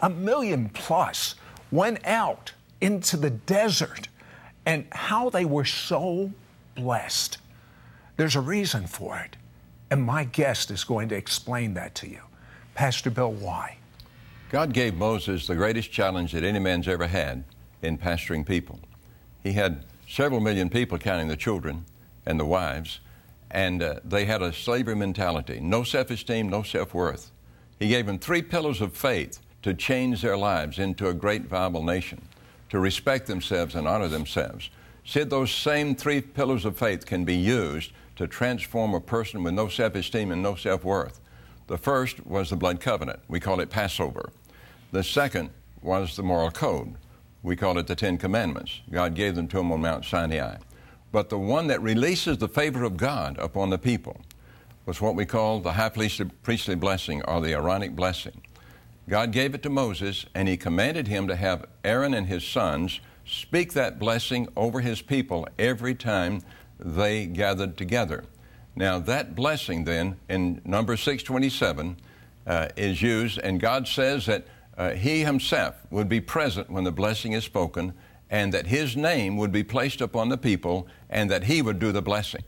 a 0.00 0.08
million 0.08 0.68
plus, 0.68 1.34
went 1.72 1.98
out 2.06 2.52
into 2.80 3.16
the 3.16 3.30
desert 3.30 4.06
and 4.64 4.86
how 4.92 5.28
they 5.28 5.44
were 5.44 5.64
so 5.64 6.30
blessed? 6.76 7.38
There's 8.16 8.36
a 8.36 8.40
reason 8.40 8.86
for 8.86 9.18
it, 9.18 9.36
and 9.90 10.04
my 10.04 10.22
guest 10.22 10.70
is 10.70 10.84
going 10.84 11.08
to 11.08 11.16
explain 11.16 11.74
that 11.74 11.96
to 11.96 12.08
you. 12.08 12.20
Pastor 12.76 13.10
Bill, 13.10 13.32
why? 13.32 13.77
God 14.50 14.72
gave 14.72 14.94
Moses 14.94 15.46
the 15.46 15.54
greatest 15.54 15.92
challenge 15.92 16.32
that 16.32 16.42
any 16.42 16.58
man's 16.58 16.88
ever 16.88 17.06
had 17.06 17.44
in 17.82 17.98
pastoring 17.98 18.46
people. 18.46 18.80
He 19.42 19.52
had 19.52 19.84
several 20.08 20.40
million 20.40 20.70
people, 20.70 20.96
counting 20.96 21.28
the 21.28 21.36
children 21.36 21.84
and 22.24 22.40
the 22.40 22.46
wives, 22.46 23.00
and 23.50 23.82
uh, 23.82 24.00
they 24.04 24.24
had 24.24 24.40
a 24.40 24.52
slavery 24.52 24.96
mentality 24.96 25.60
no 25.60 25.82
self 25.82 26.10
esteem, 26.10 26.48
no 26.48 26.62
self 26.62 26.94
worth. 26.94 27.30
He 27.78 27.88
gave 27.88 28.06
them 28.06 28.18
three 28.18 28.40
pillars 28.40 28.80
of 28.80 28.96
faith 28.96 29.38
to 29.62 29.74
change 29.74 30.22
their 30.22 30.36
lives 30.36 30.78
into 30.78 31.08
a 31.08 31.14
great, 31.14 31.42
viable 31.42 31.82
nation, 31.82 32.22
to 32.70 32.78
respect 32.78 33.26
themselves 33.26 33.74
and 33.74 33.86
honor 33.86 34.08
themselves. 34.08 34.70
Said 35.04 35.28
those 35.28 35.50
same 35.50 35.94
three 35.94 36.22
pillars 36.22 36.64
of 36.64 36.78
faith 36.78 37.04
can 37.04 37.24
be 37.24 37.36
used 37.36 37.92
to 38.16 38.26
transform 38.26 38.94
a 38.94 39.00
person 39.00 39.42
with 39.42 39.52
no 39.52 39.68
self 39.68 39.94
esteem 39.94 40.32
and 40.32 40.42
no 40.42 40.54
self 40.54 40.84
worth. 40.84 41.20
The 41.68 41.78
first 41.78 42.26
was 42.26 42.50
the 42.50 42.56
blood 42.56 42.80
covenant. 42.80 43.20
We 43.28 43.40
call 43.40 43.60
it 43.60 43.70
Passover. 43.70 44.30
The 44.90 45.04
second 45.04 45.50
was 45.82 46.16
the 46.16 46.22
moral 46.22 46.50
code. 46.50 46.94
We 47.42 47.56
call 47.56 47.78
it 47.78 47.86
the 47.86 47.94
Ten 47.94 48.18
Commandments. 48.18 48.80
God 48.90 49.14
gave 49.14 49.36
them 49.36 49.48
to 49.48 49.60
him 49.60 49.70
on 49.70 49.82
Mount 49.82 50.04
Sinai. 50.04 50.56
But 51.12 51.28
the 51.28 51.38
one 51.38 51.66
that 51.68 51.82
releases 51.82 52.38
the 52.38 52.48
favor 52.48 52.84
of 52.84 52.96
God 52.96 53.38
upon 53.38 53.70
the 53.70 53.78
people 53.78 54.20
was 54.86 55.00
what 55.00 55.14
we 55.14 55.26
call 55.26 55.60
the 55.60 55.72
high 55.72 55.90
priestly 55.90 56.74
blessing 56.74 57.22
or 57.24 57.42
the 57.42 57.52
Aaronic 57.52 57.94
blessing. 57.94 58.40
God 59.06 59.32
gave 59.32 59.54
it 59.54 59.62
to 59.62 59.70
Moses, 59.70 60.26
and 60.34 60.48
he 60.48 60.56
commanded 60.56 61.06
him 61.06 61.28
to 61.28 61.36
have 61.36 61.66
Aaron 61.84 62.14
and 62.14 62.26
his 62.26 62.44
sons 62.44 63.00
speak 63.26 63.74
that 63.74 63.98
blessing 63.98 64.48
over 64.56 64.80
his 64.80 65.02
people 65.02 65.46
every 65.58 65.94
time 65.94 66.40
they 66.78 67.26
gathered 67.26 67.76
together. 67.76 68.24
Now, 68.78 69.00
that 69.00 69.34
blessing 69.34 69.82
then 69.82 70.14
in 70.28 70.62
number 70.64 70.96
627 70.96 71.96
uh, 72.46 72.68
is 72.76 73.02
used, 73.02 73.38
and 73.38 73.58
God 73.58 73.88
says 73.88 74.26
that 74.26 74.46
uh, 74.76 74.90
He 74.90 75.24
Himself 75.24 75.74
would 75.90 76.08
be 76.08 76.20
present 76.20 76.70
when 76.70 76.84
the 76.84 76.92
blessing 76.92 77.32
is 77.32 77.42
spoken, 77.42 77.92
and 78.30 78.54
that 78.54 78.68
His 78.68 78.96
name 78.96 79.36
would 79.36 79.50
be 79.50 79.64
placed 79.64 80.00
upon 80.00 80.28
the 80.28 80.38
people, 80.38 80.86
and 81.10 81.28
that 81.28 81.42
He 81.42 81.60
would 81.60 81.80
do 81.80 81.90
the 81.90 82.00
blessing. 82.00 82.44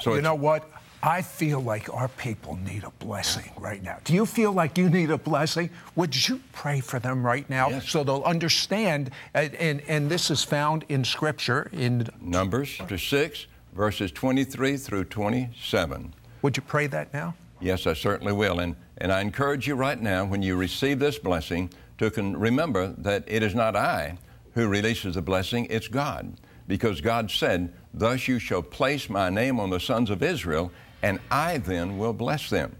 So 0.00 0.14
you 0.14 0.22
know 0.22 0.36
what? 0.36 0.70
I 1.02 1.20
feel 1.20 1.58
like 1.58 1.92
our 1.92 2.08
people 2.08 2.54
need 2.64 2.84
a 2.84 2.92
blessing 3.04 3.50
right 3.58 3.82
now. 3.82 3.98
Do 4.04 4.14
you 4.14 4.26
feel 4.26 4.52
like 4.52 4.78
you 4.78 4.88
need 4.88 5.10
a 5.10 5.18
blessing? 5.18 5.70
Would 5.96 6.28
you 6.28 6.40
pray 6.52 6.78
for 6.78 7.00
them 7.00 7.26
right 7.26 7.48
now 7.50 7.70
yes. 7.70 7.88
so 7.88 8.04
they'll 8.04 8.22
understand? 8.22 9.10
And, 9.34 9.54
and, 9.56 9.82
and, 9.88 10.10
this 10.10 10.30
is 10.30 10.44
found 10.44 10.84
in 10.88 11.02
Scripture 11.02 11.70
in 11.72 12.06
Numbers 12.20 12.68
chapter 12.68 12.98
6, 12.98 13.46
verses 13.72 14.10
23 14.12 14.76
through 14.76 15.04
27. 15.04 16.14
Would 16.42 16.56
you 16.56 16.62
pray 16.62 16.86
that 16.88 17.12
now? 17.12 17.34
Yes, 17.60 17.86
I 17.86 17.92
certainly 17.92 18.32
will. 18.32 18.60
And, 18.60 18.76
and 18.98 19.12
I 19.12 19.20
encourage 19.20 19.66
you 19.66 19.74
right 19.74 20.00
now, 20.00 20.24
when 20.24 20.42
you 20.42 20.56
receive 20.56 20.98
this 20.98 21.18
blessing, 21.18 21.70
to 21.98 22.10
con- 22.10 22.36
remember 22.36 22.94
that 22.98 23.24
it 23.26 23.42
is 23.42 23.54
not 23.54 23.76
I 23.76 24.16
who 24.54 24.68
releases 24.68 25.14
the 25.14 25.22
blessing, 25.22 25.66
it's 25.70 25.88
God. 25.88 26.34
Because 26.66 27.00
God 27.00 27.30
said, 27.30 27.72
Thus 27.92 28.28
you 28.28 28.38
shall 28.38 28.62
place 28.62 29.10
my 29.10 29.30
name 29.30 29.60
on 29.60 29.70
the 29.70 29.80
sons 29.80 30.10
of 30.10 30.22
Israel, 30.22 30.72
and 31.02 31.20
I 31.30 31.58
then 31.58 31.98
will 31.98 32.12
bless 32.12 32.50
them. 32.50 32.76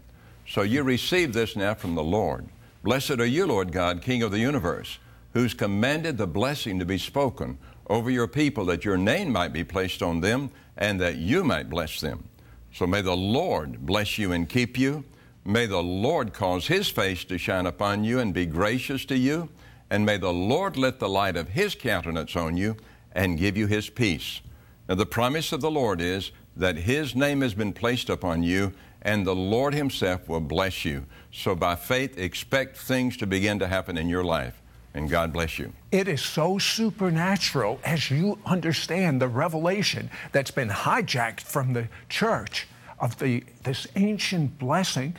So 0.49 0.63
you 0.63 0.83
receive 0.83 1.33
this 1.33 1.57
now 1.57 1.75
from 1.75 1.95
the 1.95 2.03
Lord. 2.03 2.49
Blessed 2.83 3.21
are 3.21 3.27
you, 3.27 3.47
Lord 3.47 3.73
God, 3.73 4.03
King 4.03 4.23
of 4.23 4.31
the 4.31 4.39
universe, 4.39 4.99
who's 5.33 5.55
commanded 5.55 6.19
the 6.19 6.27
blessing 6.27 6.79
to 6.79 6.85
be 6.85 6.99
spoken 6.99 7.59
over 7.89 8.11
your 8.11 8.27
people, 8.27 8.65
that 8.67 8.85
your 8.85 8.97
name 8.97 9.33
might 9.33 9.53
be 9.53 9.65
placed 9.65 10.03
on 10.03 10.21
them 10.21 10.51
and 10.81 11.01
that 11.01 11.17
you 11.17 11.45
might 11.45 11.69
bless 11.69 12.01
them. 12.01 12.25
So 12.73 12.87
may 12.87 13.03
the 13.03 13.17
Lord 13.17 13.85
bless 13.85 14.19
you 14.19 14.33
and 14.33 14.49
keep 14.49 14.79
you. 14.79 15.05
May 15.45 15.67
the 15.67 15.83
Lord 15.83 16.33
cause 16.33 16.67
his 16.67 16.89
face 16.89 17.25
to 17.25 17.39
shine 17.39 17.67
upon 17.67 18.03
you 18.03 18.19
and 18.19 18.33
be 18.33 18.47
gracious 18.47 19.05
to 19.07 19.17
you. 19.17 19.51
And 19.91 20.07
may 20.07 20.17
the 20.17 20.33
Lord 20.33 20.77
let 20.77 20.99
the 20.99 21.09
light 21.09 21.37
of 21.37 21.51
his 21.51 21.75
countenance 21.75 22.35
on 22.37 22.57
you 22.57 22.77
and 23.13 23.39
give 23.39 23.57
you 23.57 23.67
his 23.67 23.91
peace. 23.91 24.41
Now, 24.89 24.95
the 24.95 25.07
promise 25.07 25.53
of 25.53 25.61
the 25.61 25.71
Lord 25.71 26.01
is 26.01 26.33
that 26.57 26.77
his 26.77 27.15
name 27.15 27.43
has 27.43 27.55
been 27.55 27.73
placed 27.73 28.09
upon 28.09 28.43
you, 28.43 28.73
and 29.03 29.27
the 29.27 29.35
Lord 29.35 29.75
himself 29.75 30.29
will 30.29 30.41
bless 30.41 30.85
you. 30.85 31.07
So, 31.33 31.55
by 31.55 31.77
faith, 31.77 32.19
expect 32.19 32.77
things 32.77 33.17
to 33.19 33.27
begin 33.27 33.59
to 33.61 33.69
happen 33.69 33.97
in 33.97 34.09
your 34.09 34.25
life 34.25 34.60
and 34.95 35.09
God 35.09 35.33
bless 35.33 35.59
you. 35.59 35.73
It 35.93 36.09
is 36.09 36.21
so 36.21 36.59
supernatural 36.59 37.81
as 37.85 38.11
you 38.11 38.39
understand 38.45 39.21
the 39.21 39.29
revelation 39.29 40.11
that's 40.33 40.51
been 40.51 40.69
hijacked 40.69 41.41
from 41.41 41.73
the 41.73 41.89
church 42.09 42.67
of 42.99 43.19
the, 43.19 43.45
this 43.63 43.87
ancient 43.97 44.59
blessing. 44.59 45.15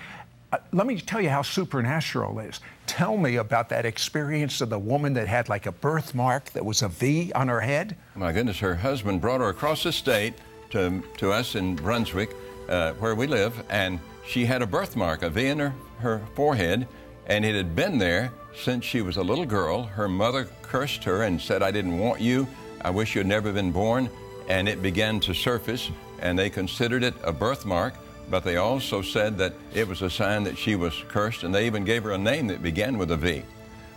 Uh, 0.51 0.57
let 0.73 0.85
me 0.85 0.99
tell 0.99 1.21
you 1.21 1.29
how 1.29 1.41
supernatural 1.41 2.39
it 2.39 2.49
is. 2.49 2.59
Tell 2.85 3.15
me 3.15 3.37
about 3.37 3.69
that 3.69 3.85
experience 3.85 4.59
of 4.59 4.69
the 4.69 4.79
woman 4.79 5.13
that 5.13 5.27
had 5.27 5.47
like 5.47 5.65
a 5.65 5.71
birthmark 5.71 6.51
that 6.51 6.65
was 6.65 6.81
a 6.81 6.89
V 6.89 7.31
on 7.33 7.47
her 7.47 7.61
head. 7.61 7.95
My 8.15 8.33
goodness, 8.33 8.59
her 8.59 8.75
husband 8.75 9.21
brought 9.21 9.39
her 9.39 9.49
across 9.49 9.83
the 9.83 9.91
state 9.93 10.33
to, 10.71 11.01
to 11.17 11.31
us 11.31 11.55
in 11.55 11.75
Brunswick, 11.75 12.35
uh, 12.67 12.93
where 12.93 13.15
we 13.15 13.27
live, 13.27 13.63
and 13.69 13.99
she 14.27 14.45
had 14.45 14.61
a 14.61 14.67
birthmark, 14.67 15.23
a 15.23 15.29
V 15.29 15.47
in 15.47 15.59
her, 15.59 15.73
her 15.99 16.21
forehead 16.35 16.87
And 17.27 17.45
it 17.45 17.55
had 17.55 17.75
been 17.75 17.97
there 17.97 18.31
since 18.55 18.85
she 18.85 19.01
was 19.01 19.17
a 19.17 19.23
little 19.23 19.45
girl. 19.45 19.83
Her 19.83 20.07
mother 20.07 20.47
cursed 20.61 21.03
her 21.03 21.23
and 21.23 21.39
said, 21.39 21.63
I 21.63 21.71
didn't 21.71 21.97
want 21.97 22.21
you. 22.21 22.47
I 22.81 22.89
wish 22.89 23.15
you 23.15 23.19
had 23.19 23.27
never 23.27 23.51
been 23.51 23.71
born. 23.71 24.09
And 24.49 24.67
it 24.67 24.81
began 24.81 25.19
to 25.21 25.33
surface, 25.33 25.89
and 26.19 26.37
they 26.37 26.49
considered 26.49 27.03
it 27.03 27.13
a 27.23 27.31
birthmark, 27.31 27.93
but 28.29 28.43
they 28.43 28.57
also 28.57 29.01
said 29.01 29.37
that 29.37 29.53
it 29.73 29.87
was 29.87 30.01
a 30.01 30.09
sign 30.09 30.43
that 30.43 30.57
she 30.57 30.75
was 30.75 30.93
cursed, 31.07 31.43
and 31.43 31.53
they 31.53 31.65
even 31.65 31.83
gave 31.83 32.03
her 32.03 32.11
a 32.11 32.17
name 32.17 32.47
that 32.47 32.61
began 32.61 32.97
with 32.97 33.11
a 33.11 33.17
V. 33.17 33.43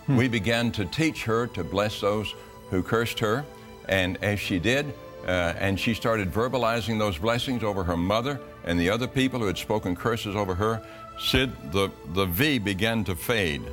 Hmm. 0.05 0.17
We 0.17 0.27
began 0.27 0.71
to 0.73 0.85
teach 0.85 1.23
her 1.23 1.47
to 1.47 1.63
bless 1.63 1.99
those 1.99 2.33
who 2.69 2.83
cursed 2.83 3.19
her, 3.19 3.45
and 3.89 4.17
as 4.23 4.39
she 4.39 4.59
did, 4.59 4.93
uh, 5.25 5.53
and 5.57 5.79
she 5.79 5.93
started 5.93 6.31
verbalizing 6.31 6.99
those 6.99 7.17
blessings 7.17 7.63
over 7.63 7.83
her 7.83 7.97
mother 7.97 8.39
and 8.65 8.79
the 8.79 8.89
other 8.89 9.07
people 9.07 9.39
who 9.39 9.47
had 9.47 9.57
spoken 9.57 9.95
curses 9.95 10.35
over 10.35 10.55
her, 10.55 10.81
Sid, 11.19 11.71
the, 11.71 11.89
the 12.13 12.25
V 12.25 12.59
began 12.59 13.03
to 13.05 13.15
fade. 13.15 13.63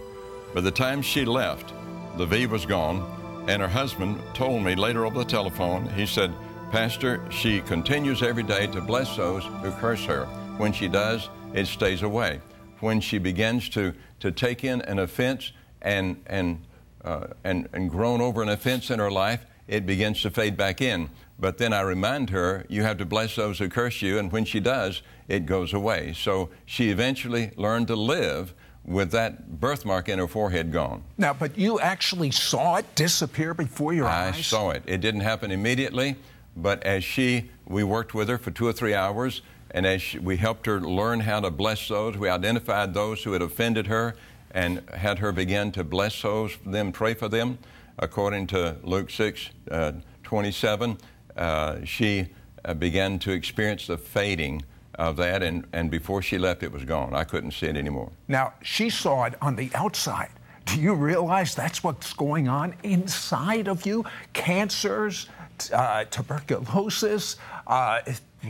By 0.55 0.61
the 0.61 0.71
time 0.71 1.01
she 1.01 1.25
left, 1.25 1.73
the 2.19 2.27
V 2.27 2.47
was 2.47 2.67
gone, 2.67 3.45
and 3.49 3.63
her 3.63 3.69
husband 3.69 4.21
told 4.35 4.63
me 4.63 4.75
later 4.75 5.07
over 5.07 5.19
the 5.19 5.25
telephone, 5.25 5.89
he 5.89 6.05
said, 6.05 6.31
Pastor, 6.71 7.25
she 7.31 7.63
continues 7.63 8.23
every 8.23 8.43
day 8.43 8.67
to 8.67 8.83
bless 8.83 9.17
those 9.17 9.45
who 9.45 9.71
curse 9.73 10.05
her. 10.05 10.27
When 10.59 10.75
she 10.75 10.89
does, 10.89 11.31
it 11.55 11.67
stays 11.67 12.03
away. 12.03 12.41
When 12.81 13.01
she 13.01 13.17
begins 13.17 13.71
to, 13.71 13.95
to 14.21 14.31
take 14.31 14.63
in 14.63 14.83
an 14.83 14.99
offense 14.99 15.53
and, 15.81 16.23
and, 16.27 16.63
uh, 17.03 17.29
and, 17.45 17.69
and 17.73 17.91
groan 17.91 18.21
over 18.21 18.43
an 18.43 18.51
offense 18.51 18.91
in 18.91 18.99
her 18.99 19.11
life, 19.11 19.47
it 19.69 19.87
begins 19.87 20.21
to 20.21 20.31
fade 20.31 20.57
back 20.59 20.83
in. 20.83 21.09
But 21.39 21.57
then 21.57 21.73
I 21.73 21.81
remind 21.81 22.29
her, 22.29 22.67
you 22.69 22.83
have 22.83 22.99
to 22.99 23.07
bless 23.07 23.37
those 23.37 23.59
who 23.59 23.71
curse 23.71 24.03
you, 24.03 24.19
and 24.19 24.31
when 24.31 24.45
she 24.45 24.61
does, 24.61 25.01
it 25.29 25.47
goes 25.47 25.73
away. 25.73 26.13
So 26.13 26.51
she 26.67 26.91
eventually 26.91 27.53
learned 27.57 27.87
to 27.89 27.97
live 27.97 28.53
with 28.85 29.13
that 29.13 29.61
birthmark 29.61 30.09
in 30.09 30.19
her 30.19 30.27
forehead 30.27 30.73
gone. 30.73 31.03
Now, 31.17 31.33
but 31.33 31.57
you 31.57 31.79
actually 31.81 32.31
saw 32.31 32.77
it 32.77 32.95
disappear 32.95 33.55
before 33.55 33.93
your 33.93 34.07
I 34.07 34.29
eyes? 34.29 34.39
I 34.39 34.43
saw 34.43 34.71
it. 34.71 34.83
It 34.87 35.01
didn't 35.01 35.21
happen 35.21 35.51
immediately, 35.51 36.17
but 36.57 36.83
as 36.83 37.05
she, 37.05 37.51
we 37.67 37.85
worked 37.85 38.15
with 38.15 38.29
her 38.29 38.39
for 38.39 38.51
two 38.51 38.67
or 38.67 38.73
three 38.73 38.95
hours, 38.95 39.43
and 39.71 39.87
as 39.87 40.03
she, 40.03 40.19
we 40.19 40.37
helped 40.37 40.67
her 40.67 40.81
learn 40.81 41.21
how 41.21 41.41
to 41.41 41.51
bless 41.51 41.89
those, 41.89 42.17
we 42.17 42.29
identified 42.29 42.93
those 42.93 43.23
who 43.23 43.33
had 43.33 43.43
offended 43.43 43.87
her 43.87 44.15
and 44.51 44.83
had 44.93 45.19
her 45.21 45.33
begin 45.33 45.73
to 45.73 45.85
bless 45.85 46.21
those, 46.21 46.59
them, 46.67 46.93
pray 46.93 47.15
for 47.15 47.29
them, 47.29 47.59
according 47.99 48.47
to 48.49 48.77
Luke 48.83 49.11
6 49.11 49.51
uh, 49.71 49.93
27. 50.25 50.99
Uh, 51.37 51.85
she 51.85 52.27
uh, 52.65 52.75
began 52.75 53.19
to 53.21 53.31
experience 53.31 53.87
the 53.87 53.97
fading 53.97 54.63
of 54.97 55.17
that, 55.17 55.43
and, 55.43 55.67
and 55.73 55.91
before 55.91 56.23
she 56.23 56.39
left, 56.39 56.63
it 56.63 56.71
was 56.71 56.85
gone. 56.85 57.15
I 57.15 57.25
couldn't 57.25 57.53
see 57.53 57.67
it 57.67 57.77
anymore. 57.77 58.11
Now, 58.29 58.55
she 58.63 58.91
saw 58.91 59.25
it 59.25 59.35
on 59.41 59.57
the 59.57 59.71
outside. 59.75 60.31
Do 60.67 60.81
you 60.81 60.95
realize 60.95 61.55
that's 61.55 61.83
what's 61.83 62.13
going 62.13 62.49
on 62.49 62.75
inside 62.83 63.69
of 63.69 63.85
you? 63.87 64.05
Cancers, 64.33 65.29
uh, 65.73 66.05
tuberculosis, 66.05 67.37
uh, 67.67 68.01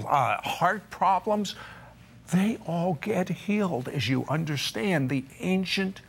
uh, 0.06 0.40
heart 0.42 0.88
problems, 0.90 1.54
they 2.30 2.58
all 2.66 2.98
get 3.00 3.28
healed 3.28 3.88
as 3.88 4.08
you 4.08 4.24
understand 4.28 5.10
the 5.10 5.24
ancient 5.40 6.00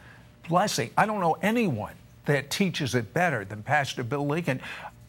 blessing. 0.48 0.90
I 0.98 1.06
don't 1.06 1.20
know 1.20 1.38
anyone 1.42 1.96
that 2.26 2.50
teaches 2.50 2.96
it 2.96 3.14
better 3.14 3.44
than 3.44 3.64
Pastor 3.64 4.04
Bill 4.04 4.26
Ligon. 4.26 4.60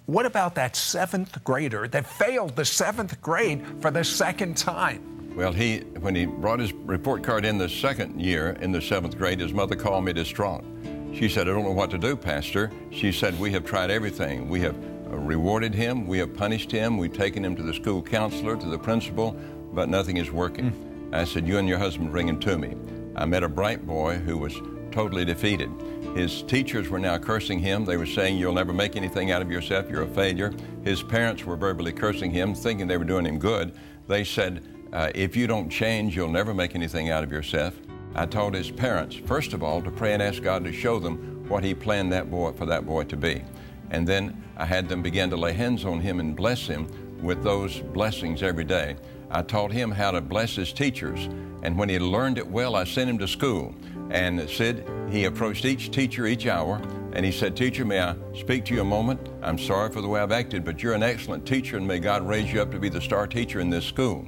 What 0.07 0.27
about 0.27 0.55
that 0.57 0.77
seventh 0.77 1.43
grader 1.45 1.89
that 1.89 2.07
failed 2.07 2.57
the 2.57 2.65
seventh 2.65 3.21
grade 3.23 3.65
for 3.81 3.91
the 3.91 4.05
second 4.05 4.57
time? 4.57 5.14
Well, 5.35 5.53
he 5.53 5.79
when 6.01 6.15
he 6.15 6.27
brought 6.27 6.61
his 6.61 6.73
report 6.73 7.23
card 7.23 7.45
in 7.45 7.59
the 7.59 7.69
second 7.69 8.21
year 8.21 8.57
in 8.61 8.71
the 8.71 8.81
seventh 8.81 9.19
grade, 9.19 9.41
his 9.41 9.53
mother 9.53 9.75
called 9.75 10.05
me 10.05 10.13
distraught. 10.13 10.65
She 11.13 11.29
said, 11.29 11.49
"I 11.49 11.53
don't 11.53 11.65
know 11.65 11.73
what 11.73 11.91
to 11.91 11.99
do, 11.99 12.17
Pastor." 12.17 12.71
She 12.91 13.11
said, 13.11 13.39
"We 13.41 13.51
have 13.53 13.65
tried 13.65 13.91
everything. 13.91 14.49
We 14.49 14.61
have 14.61 14.77
uh, 14.77 15.17
rewarded 15.17 15.75
him. 15.75 16.07
We 16.07 16.19
have 16.19 16.35
punished 16.35 16.71
him. 16.71 16.99
We've 16.99 17.13
taken 17.13 17.45
him 17.45 17.57
to 17.57 17.63
the 17.63 17.75
school 17.75 18.01
counselor, 18.01 18.57
to 18.57 18.67
the 18.67 18.79
principal, 18.79 19.37
but 19.73 19.89
nothing 19.89 20.19
is 20.19 20.31
working." 20.31 20.71
Mm. 20.71 21.15
I 21.15 21.25
said, 21.25 21.49
"You 21.49 21.59
and 21.59 21.69
your 21.69 21.79
husband 21.79 22.13
bring 22.13 22.29
him 22.29 22.39
to 22.41 22.57
me." 22.57 22.77
I 23.17 23.25
met 23.25 23.43
a 23.43 23.49
bright 23.49 23.87
boy 23.87 24.17
who 24.17 24.39
was 24.39 24.55
totally 24.93 25.25
defeated. 25.25 25.71
His 26.15 26.43
teachers 26.43 26.89
were 26.89 27.01
now 27.01 27.19
cursing 27.19 27.59
him. 27.59 27.85
They 27.85 27.97
were 27.97 28.07
saying, 28.07 28.39
You'll 28.39 28.53
never 28.53 28.73
make 28.73 28.95
anything 28.95 29.33
out 29.33 29.43
of 29.43 29.51
yourself. 29.51 29.91
You're 29.91 30.03
a 30.03 30.07
failure. 30.07 30.53
His 30.85 31.03
parents 31.03 31.45
were 31.45 31.57
verbally 31.57 31.93
cursing 31.93 32.31
him, 32.31 32.55
thinking 32.55 32.87
they 32.87 32.97
were 32.97 33.05
doing 33.05 33.27
him 33.27 33.39
good. 33.39 33.75
They 34.07 34.23
said, 34.23 34.63
uh, 34.95 35.11
If 35.15 35.37
you 35.37 35.47
don't 35.47 35.69
change, 35.69 36.17
you'll 36.17 36.29
never 36.31 36.55
make 36.55 36.75
anything 36.75 37.11
out 37.11 37.23
of 37.23 37.31
yourself. 37.31 37.75
I 38.15 38.25
told 38.25 38.55
his 38.55 38.71
parents, 38.71 39.17
first 39.17 39.53
of 39.53 39.63
all, 39.63 39.83
to 39.83 39.91
pray 39.91 40.15
and 40.15 40.23
ask 40.23 40.43
God 40.43 40.65
to 40.65 40.73
show 40.73 40.99
them 40.99 41.45
what 41.49 41.65
He 41.65 41.75
planned 41.75 42.13
that 42.13 42.31
boy 42.31 42.53
for 42.53 42.65
that 42.67 42.87
boy 42.87 43.05
to 43.05 43.17
be. 43.17 43.43
And 43.91 44.07
then 44.07 44.43
I 44.57 44.65
had 44.65 44.89
them 44.89 45.03
begin 45.03 45.31
to 45.31 45.37
lay 45.37 45.53
hands 45.53 45.85
on 45.85 46.01
him 46.01 46.21
and 46.21 46.35
bless 46.35 46.67
him 46.67 46.89
with 47.23 47.43
those 47.43 47.81
blessings 47.81 48.43
every 48.43 48.65
day. 48.65 48.97
I 49.31 49.43
taught 49.43 49.73
him 49.73 49.91
how 49.91 50.11
to 50.13 50.21
bless 50.21 50.57
his 50.57 50.73
teachers. 50.73 51.29
And 51.63 51.77
when 51.77 51.89
he 51.89 51.99
learned 51.99 52.39
it 52.39 52.47
well, 52.47 52.77
I 52.77 52.85
sent 52.85 53.11
him 53.11 53.19
to 53.19 53.29
school. 53.29 53.75
And 54.11 54.49
Sid, 54.49 54.89
he 55.11 55.25
approached 55.25 55.65
each 55.65 55.91
teacher 55.91 56.27
each 56.27 56.47
hour 56.47 56.81
and 57.15 57.25
he 57.25 57.33
said, 57.33 57.57
Teacher, 57.57 57.85
may 57.85 58.01
I 58.01 58.17
speak 58.35 58.65
to 58.67 58.75
you 58.75 58.81
a 58.81 58.85
moment? 58.85 59.29
I'm 59.43 59.59
sorry 59.59 59.91
for 59.91 60.01
the 60.01 60.09
way 60.09 60.21
I've 60.21 60.33
acted, 60.33 60.65
but 60.65 60.83
you're 60.83 60.95
an 60.95 61.03
excellent 61.03 61.47
teacher 61.47 61.77
and 61.77 61.87
may 61.87 62.01
God 62.01 62.27
raise 62.27 62.53
you 62.53 62.61
up 62.61 62.71
to 62.73 62.79
be 62.79 62.89
the 62.89 63.01
star 63.01 63.27
teacher 63.27 63.61
in 63.61 63.71
this 63.71 63.85
school. 63.85 64.27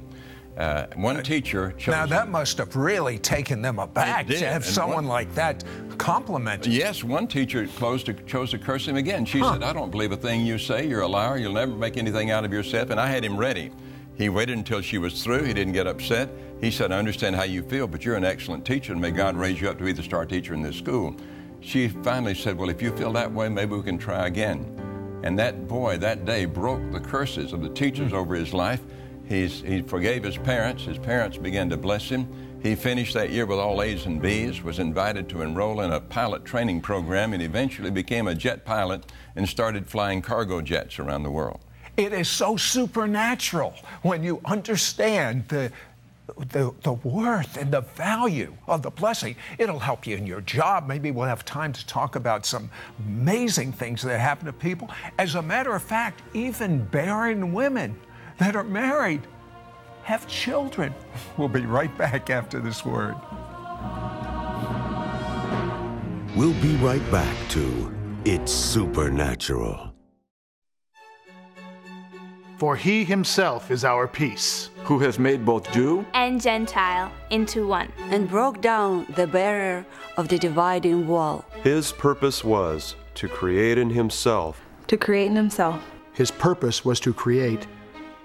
Uh, 0.57 0.87
one 0.95 1.21
teacher 1.21 1.73
chose. 1.77 1.91
Now, 1.91 2.05
that 2.07 2.29
must 2.29 2.57
have 2.57 2.75
really 2.75 3.19
taken 3.19 3.61
them 3.61 3.77
aback 3.77 4.25
to 4.27 4.39
have 4.39 4.55
and 4.55 4.65
someone 4.65 4.95
one, 4.95 5.07
like 5.07 5.33
that 5.35 5.63
compliment. 5.99 6.65
Yes, 6.65 7.03
one 7.03 7.27
teacher 7.27 7.67
chose 7.67 8.03
to, 8.05 8.13
chose 8.13 8.49
to 8.51 8.57
curse 8.57 8.87
him 8.87 8.95
again. 8.95 9.23
She 9.23 9.37
huh. 9.37 9.53
said, 9.53 9.63
I 9.63 9.71
don't 9.71 9.91
believe 9.91 10.11
a 10.11 10.17
thing 10.17 10.45
you 10.45 10.57
say. 10.57 10.87
You're 10.87 11.01
a 11.01 11.07
liar. 11.07 11.37
You'll 11.37 11.53
never 11.53 11.73
make 11.73 11.95
anything 11.95 12.31
out 12.31 12.43
of 12.43 12.51
yourself. 12.51 12.89
And 12.89 12.99
I 12.99 13.05
had 13.05 13.23
him 13.23 13.37
ready. 13.37 13.71
He 14.15 14.29
waited 14.29 14.57
until 14.57 14.81
she 14.81 14.97
was 14.97 15.23
through. 15.23 15.43
He 15.43 15.53
didn't 15.53 15.73
get 15.73 15.85
upset. 15.85 16.29
He 16.59 16.71
said, 16.71 16.91
I 16.91 16.97
understand 16.97 17.35
how 17.35 17.43
you 17.43 17.61
feel, 17.61 17.85
but 17.87 18.03
you're 18.03 18.15
an 18.15 18.25
excellent 18.25 18.65
teacher, 18.65 18.93
and 18.93 18.99
may 18.99 19.11
God 19.11 19.35
raise 19.35 19.61
you 19.61 19.69
up 19.69 19.77
to 19.77 19.83
be 19.83 19.91
the 19.91 20.01
star 20.01 20.25
teacher 20.25 20.55
in 20.55 20.63
this 20.63 20.75
school. 20.75 21.15
She 21.61 21.87
finally 21.87 22.33
said, 22.33 22.57
Well, 22.57 22.69
if 22.69 22.81
you 22.81 22.95
feel 22.97 23.13
that 23.13 23.31
way, 23.31 23.47
maybe 23.47 23.75
we 23.75 23.83
can 23.83 23.99
try 23.99 24.25
again. 24.25 24.65
And 25.23 25.37
that 25.37 25.67
boy 25.67 25.97
that 25.97 26.25
day 26.25 26.45
broke 26.45 26.91
the 26.91 26.99
curses 26.99 27.53
of 27.53 27.61
the 27.61 27.69
teachers 27.69 28.11
over 28.11 28.33
his 28.33 28.53
life. 28.53 28.81
He's, 29.27 29.61
he 29.61 29.81
forgave 29.81 30.23
his 30.23 30.37
parents. 30.37 30.85
His 30.85 30.97
parents 30.97 31.37
began 31.37 31.69
to 31.69 31.77
bless 31.77 32.07
him. 32.07 32.27
He 32.63 32.75
finished 32.75 33.13
that 33.13 33.29
year 33.29 33.45
with 33.45 33.59
all 33.59 33.81
A's 33.81 34.05
and 34.05 34.21
B's, 34.21 34.63
was 34.63 34.79
invited 34.79 35.29
to 35.29 35.41
enroll 35.41 35.81
in 35.81 35.91
a 35.91 35.99
pilot 35.99 36.43
training 36.43 36.81
program, 36.81 37.33
and 37.33 37.41
eventually 37.43 37.91
became 37.91 38.27
a 38.27 38.35
jet 38.35 38.65
pilot 38.65 39.11
and 39.35 39.47
started 39.47 39.87
flying 39.87 40.21
cargo 40.21 40.61
jets 40.61 40.97
around 40.97 41.23
the 41.23 41.29
world. 41.29 41.59
It 41.97 42.13
is 42.13 42.27
so 42.29 42.57
supernatural 42.57 43.75
when 44.01 44.23
you 44.23 44.41
understand 44.45 45.47
the, 45.49 45.71
the, 46.49 46.73
the 46.83 46.93
worth 46.93 47.57
and 47.57 47.71
the 47.71 47.81
value 47.81 48.53
of 48.67 48.81
the 48.81 48.91
blessing. 48.91 49.35
It'll 49.57 49.79
help 49.79 50.07
you 50.07 50.15
in 50.15 50.25
your 50.25 50.41
job. 50.41 50.87
Maybe 50.87 51.11
we'll 51.11 51.27
have 51.27 51.45
time 51.45 51.73
to 51.73 51.85
talk 51.85 52.15
about 52.15 52.45
some 52.45 52.69
amazing 52.99 53.71
things 53.71 54.01
that 54.03 54.19
happen 54.19 54.45
to 54.45 54.53
people. 54.53 54.89
As 55.19 55.35
a 55.35 55.41
matter 55.41 55.75
of 55.75 55.83
fact, 55.83 56.21
even 56.33 56.85
barren 56.85 57.53
women 57.53 57.95
that 58.37 58.55
are 58.55 58.63
married 58.63 59.27
have 60.03 60.27
children. 60.27 60.93
We'll 61.37 61.49
be 61.49 61.65
right 61.65 61.95
back 61.97 62.29
after 62.29 62.59
this 62.59 62.83
word. 62.83 63.15
We'll 66.35 66.59
be 66.61 66.75
right 66.77 67.11
back 67.11 67.35
to 67.49 67.93
It's 68.25 68.51
Supernatural. 68.51 69.93
For 72.57 72.75
he 72.75 73.03
himself 73.03 73.69
is 73.69 73.85
our 73.85 74.07
peace, 74.07 74.71
who 74.83 74.97
has 74.99 75.19
made 75.19 75.45
both 75.45 75.71
Jew 75.71 76.03
and 76.15 76.41
Gentile 76.41 77.11
into 77.29 77.67
one, 77.67 77.91
and 78.09 78.27
broke 78.27 78.61
down 78.61 79.05
the 79.15 79.27
barrier 79.27 79.85
of 80.17 80.27
the 80.27 80.39
dividing 80.39 81.07
wall. 81.07 81.45
His 81.63 81.91
purpose 81.91 82.43
was 82.43 82.95
to 83.15 83.27
create 83.27 83.77
in 83.77 83.91
himself. 83.91 84.59
To 84.87 84.97
create 84.97 85.27
in 85.27 85.35
himself. 85.35 85.83
His 86.13 86.31
purpose 86.31 86.83
was 86.83 86.99
to 87.01 87.13
create 87.13 87.67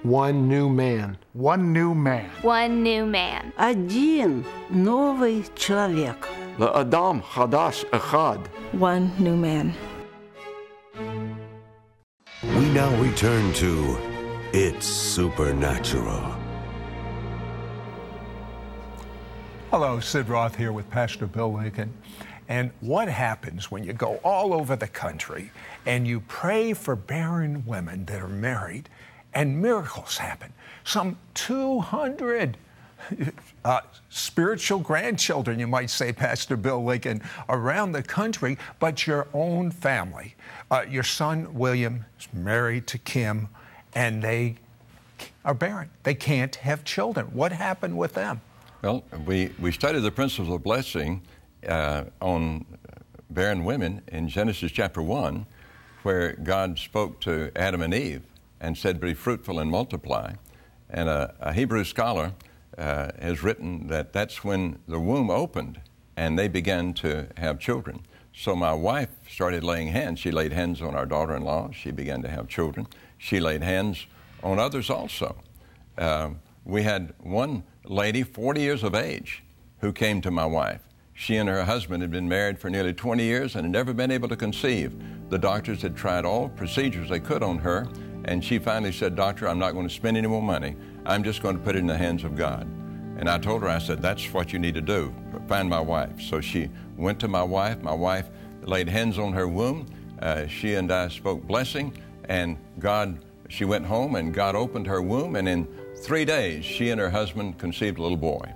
one 0.03 0.49
new 0.49 0.69
man. 0.69 1.17
One 1.33 1.73
new 1.73 1.95
man. 1.95 2.29
One 2.43 2.83
new 2.83 3.07
man. 3.07 3.53
Один 3.57 4.45
новый 4.71 5.45
человек. 5.55 6.29
Адам 6.59 7.23
Хадаш 7.23 7.85
Ахад. 7.91 8.45
One 8.73 9.13
new 9.19 9.37
man. 9.37 9.73
We 12.43 12.69
now 12.71 12.91
return 13.01 13.53
to 13.55 13.97
It's 14.53 14.87
Supernatural. 14.87 16.35
Hello, 19.71 20.01
Sid 20.01 20.29
Roth 20.29 20.57
here 20.57 20.73
with 20.73 20.91
Pastor 20.91 21.27
Bill 21.27 21.53
Ligon. 21.53 21.91
And 22.49 22.73
what 22.81 23.09
happens 23.09 23.71
when 23.71 23.85
you 23.85 23.93
go 23.93 24.17
all 24.25 24.53
over 24.53 24.75
the 24.77 24.89
country 24.89 25.53
and 25.87 26.07
you 26.07 26.21
pray 26.21 26.75
for 26.75 26.97
barren 26.97 27.65
women 27.65 28.05
that 28.07 28.21
are 28.21 28.29
married 28.29 28.91
and 29.35 29.61
miracles 29.61 30.19
happen? 30.19 30.53
Some 30.85 31.19
200 31.35 32.57
uh, 33.65 33.81
spiritual 34.09 34.79
grandchildren, 34.79 35.59
you 35.59 35.67
might 35.67 35.91
say, 35.91 36.13
Pastor 36.13 36.57
Bill 36.57 36.83
Ligon, 36.83 37.23
around 37.49 37.93
the 37.93 38.03
country, 38.03 38.59
but 38.79 39.07
your 39.07 39.29
own 39.33 39.71
family. 39.71 40.35
Uh, 40.71 40.85
your 40.89 41.03
son, 41.03 41.55
William, 41.55 42.05
is 42.19 42.29
married 42.33 42.87
to 42.89 42.99
Kim, 42.99 43.49
and 43.95 44.23
they 44.23 44.57
are 45.45 45.55
barren. 45.55 45.91
They 46.03 46.15
can't 46.15 46.55
have 46.57 46.85
children. 46.85 47.27
What 47.27 47.53
happened 47.53 47.97
with 47.97 48.15
them? 48.15 48.41
Well, 48.83 49.05
we, 49.27 49.53
we 49.61 49.73
studied 49.73 50.01
the 50.01 50.11
principles 50.11 50.53
of 50.53 50.63
blessing 50.63 51.23
uh, 51.69 52.05
on 52.21 52.65
barren 53.31 53.65
women 53.65 54.03
in 54.09 54.29
Genesis 54.29 54.73
chapter 54.73 55.03
1, 55.03 55.47
where 56.03 56.33
God 56.35 56.79
spoke 56.79 57.21
to 57.21 57.53
Adam 57.57 57.83
and 57.83 57.95
Eve 57.95 58.23
and 58.63 58.79
said, 58.79 59.01
Be 59.01 59.13
fruitful 59.13 59.59
and 59.59 59.71
multiply. 59.71 60.33
And 60.89 61.09
a, 61.09 61.35
a 61.41 61.53
Hebrew 61.53 61.85
scholar 61.85 62.33
uh, 62.79 63.11
has 63.21 63.43
written 63.43 63.89
that 63.89 64.15
that's 64.15 64.43
when 64.43 64.79
the 64.89 65.01
womb 65.01 65.29
opened 65.29 65.81
and 66.17 66.39
they 66.39 66.49
began 66.49 66.95
to 66.95 67.29
have 67.37 67.59
children. 67.59 68.07
So 68.35 68.57
my 68.57 68.73
wife 68.73 69.11
started 69.29 69.63
laying 69.63 69.89
hands. 69.89 70.21
She 70.21 70.31
laid 70.31 70.53
hands 70.53 70.81
on 70.81 70.95
our 70.95 71.05
daughter 71.05 71.37
in 71.37 71.43
law. 71.43 71.71
She 71.73 71.91
began 71.91 72.23
to 72.23 72.29
have 72.29 72.49
children. 72.49 72.87
She 73.19 73.41
laid 73.41 73.63
hands 73.63 74.07
on 74.43 74.59
others 74.59 74.89
also. 74.89 75.37
Uh, 75.99 76.31
we 76.65 76.83
had 76.83 77.13
one 77.19 77.65
lady, 77.85 78.23
40 78.23 78.61
years 78.61 78.83
of 78.83 78.95
age, 78.95 79.43
who 79.81 79.93
came 79.93 80.21
to 80.23 80.31
my 80.31 80.47
wife. 80.47 80.81
She 81.15 81.37
and 81.37 81.49
her 81.49 81.65
husband 81.65 82.03
had 82.03 82.11
been 82.11 82.29
married 82.29 82.59
for 82.59 82.71
nearly 82.71 82.95
20 82.95 83.23
years 83.23 83.55
and 83.55 83.65
had 83.65 83.73
never 83.73 83.93
been 83.93 84.11
able 84.11 84.29
to 84.29 84.37
conceive. 84.37 84.95
The 85.29 85.39
doctors 85.39 85.83
had 85.83 85.97
tried 85.97 86.25
all 86.25 86.49
procedures 86.49 87.11
they 87.11 87.21
could 87.21 87.43
on 87.43 87.59
her, 87.59 87.87
and 88.25 88.45
she 88.45 88.59
finally 88.59 88.93
said, 88.93 89.17
Doctor, 89.17 89.49
I'm 89.49 89.59
not 89.59 89.73
going 89.73 89.89
to 89.89 89.95
spend 89.95 90.17
any 90.17 90.29
more 90.29 90.43
money. 90.43 90.77
I'm 91.05 91.25
just 91.25 91.43
going 91.43 91.57
to 91.57 91.63
put 91.63 91.77
it 91.77 91.81
in 91.81 91.87
the 91.87 91.97
hands 91.97 92.25
of 92.25 92.37
God. 92.37 92.67
And 93.19 93.29
I 93.29 93.39
told 93.39 93.63
her, 93.63 93.69
I 93.69 93.79
said, 93.79 94.01
That's 94.01 94.33
what 94.33 94.53
you 94.53 94.59
need 94.59 94.75
to 94.75 94.81
do. 94.81 95.15
Find 95.49 95.69
my 95.69 95.81
wife. 95.81 96.21
So 96.21 96.41
she 96.41 96.71
went 96.97 97.21
to 97.21 97.29
my 97.29 97.43
wife. 97.43 97.83
My 97.83 97.95
wife 97.95 98.31
laid 98.63 98.89
hands 98.89 99.19
on 99.19 99.33
her 99.33 99.49
womb. 99.49 99.87
Uh, 100.21 100.47
she 100.47 100.75
and 100.75 100.93
I 100.93 101.09
spoke 101.09 101.43
blessing, 101.43 101.97
and 102.29 102.57
God, 102.79 103.19
she 103.49 103.65
went 103.65 103.85
home, 103.85 104.15
and 104.15 104.33
God 104.33 104.55
opened 104.55 104.87
her 104.87 105.03
womb, 105.03 105.35
and 105.35 105.49
in 105.49 105.67
three 105.97 106.25
days, 106.25 106.65
she 106.65 106.91
and 106.91 107.01
her 107.01 107.11
husband 107.11 107.59
conceived 107.59 107.99
a 107.99 108.03
little 108.03 108.17
boy. 108.17 108.53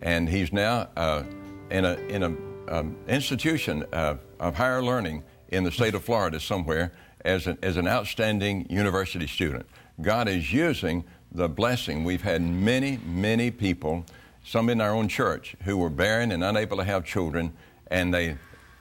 And 0.00 0.28
he's 0.28 0.52
now 0.52 0.88
uh, 0.96 1.24
in 1.70 1.84
an 1.84 1.98
in 2.08 2.22
a, 2.22 2.36
um, 2.70 2.96
institution 3.08 3.84
of, 3.92 4.20
of 4.38 4.54
higher 4.54 4.82
learning 4.82 5.24
in 5.48 5.64
the 5.64 5.72
state 5.72 5.94
of 5.94 6.04
Florida 6.04 6.38
somewhere 6.38 6.92
as 7.28 7.46
an, 7.46 7.58
as 7.62 7.76
an 7.76 7.86
outstanding 7.86 8.66
university 8.70 9.26
student. 9.26 9.66
God 10.00 10.28
is 10.28 10.52
using 10.52 11.04
the 11.30 11.48
blessing. 11.48 12.02
We've 12.02 12.22
had 12.22 12.40
many, 12.40 12.98
many 13.04 13.50
people, 13.50 14.06
some 14.44 14.70
in 14.70 14.80
our 14.80 14.92
own 14.92 15.08
church, 15.08 15.54
who 15.64 15.76
were 15.76 15.90
barren 15.90 16.32
and 16.32 16.42
unable 16.42 16.78
to 16.78 16.84
have 16.84 17.04
children, 17.04 17.52
and 17.88 18.14
they, 18.14 18.36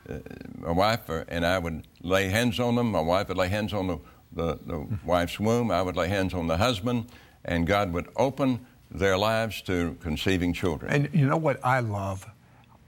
uh, 0.09 0.19
my 0.59 0.71
wife 0.71 1.09
and 1.09 1.45
I 1.45 1.59
would 1.59 1.85
lay 2.01 2.29
hands 2.29 2.59
on 2.59 2.75
them. 2.75 2.91
My 2.91 3.01
wife 3.01 3.27
would 3.27 3.37
lay 3.37 3.49
hands 3.49 3.73
on 3.73 3.87
the, 3.87 3.99
the, 4.31 4.59
the 4.65 4.87
wife's 5.03 5.39
womb. 5.39 5.69
I 5.69 5.81
would 5.81 5.97
lay 5.97 6.07
hands 6.07 6.33
on 6.33 6.47
the 6.47 6.57
husband, 6.57 7.07
and 7.43 7.67
God 7.67 7.91
would 7.91 8.07
open 8.15 8.65
their 8.89 9.17
lives 9.17 9.61
to 9.63 9.97
conceiving 9.99 10.53
children. 10.53 10.93
And 10.93 11.09
you 11.13 11.27
know 11.27 11.37
what 11.37 11.59
I 11.65 11.81
love? 11.81 12.25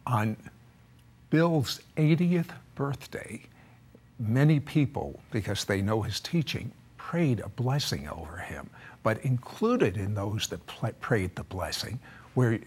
On 0.07 0.37
Bill's 1.29 1.81
80th 1.97 2.51
birthday, 2.75 3.41
many 4.19 4.59
people, 4.59 5.19
because 5.31 5.65
they 5.65 5.81
know 5.81 6.01
his 6.01 6.19
teaching, 6.19 6.71
prayed 6.97 7.39
a 7.39 7.49
blessing 7.49 8.07
over 8.09 8.37
him. 8.37 8.69
But 9.01 9.23
included 9.23 9.97
in 9.97 10.13
those 10.13 10.47
that 10.47 10.65
pl- 10.67 10.91
prayed 10.99 11.35
the 11.35 11.43
blessing 11.43 11.99
were 12.35 12.59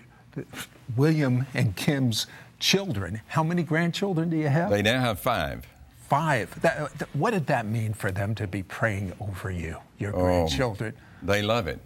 William 0.97 1.47
and 1.55 1.77
Kim's 1.77 2.27
children. 2.59 3.21
How 3.27 3.43
many 3.43 3.62
grandchildren 3.62 4.31
do 4.31 4.37
you 4.37 4.49
have? 4.49 4.71
They 4.71 4.83
now 4.83 5.01
have 5.01 5.21
five. 5.21 5.67
Five. 6.09 6.61
That, 6.62 6.93
that, 6.99 7.09
what 7.15 7.33
did 7.33 7.47
that 7.47 7.67
mean 7.67 7.93
for 7.93 8.11
them 8.11 8.35
to 8.37 8.47
be 8.47 8.62
praying 8.62 9.12
over 9.21 9.51
you, 9.51 9.77
your 9.99 10.15
Oh, 10.15 10.21
grandchildren? 10.25 10.95
They 11.23 11.43
love 11.43 11.69
it. 11.69 11.81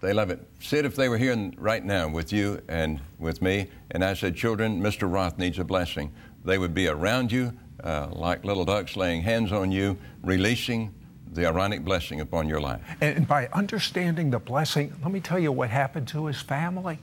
They 0.00 0.14
love 0.14 0.30
it. 0.30 0.40
Sid, 0.60 0.86
if 0.86 0.96
they 0.96 1.10
were 1.10 1.18
here 1.18 1.50
right 1.58 1.84
now 1.84 2.08
with 2.08 2.32
you 2.32 2.62
and 2.68 3.00
with 3.18 3.42
me, 3.42 3.68
and 3.90 4.02
I 4.02 4.14
said, 4.14 4.34
Children, 4.34 4.80
Mr. 4.80 5.12
Roth 5.12 5.38
needs 5.38 5.58
a 5.58 5.64
blessing, 5.64 6.10
they 6.44 6.56
would 6.56 6.74
be 6.74 6.88
around 6.88 7.30
you 7.30 7.52
uh, 7.84 8.08
like 8.12 8.44
little 8.44 8.64
ducks, 8.64 8.96
laying 8.96 9.22
hands 9.22 9.52
on 9.52 9.72
you, 9.72 9.96
releasing 10.22 10.94
the 11.32 11.46
Aaronic 11.46 11.84
blessing 11.84 12.20
upon 12.20 12.48
your 12.48 12.60
life. 12.60 12.80
And 13.00 13.26
by 13.26 13.48
understanding 13.48 14.30
the 14.30 14.38
blessing, 14.38 14.94
let 15.02 15.12
me 15.12 15.20
tell 15.20 15.38
you 15.38 15.52
what 15.52 15.70
happened 15.70 16.08
to 16.08 16.26
his 16.26 16.40
family. 16.40 16.98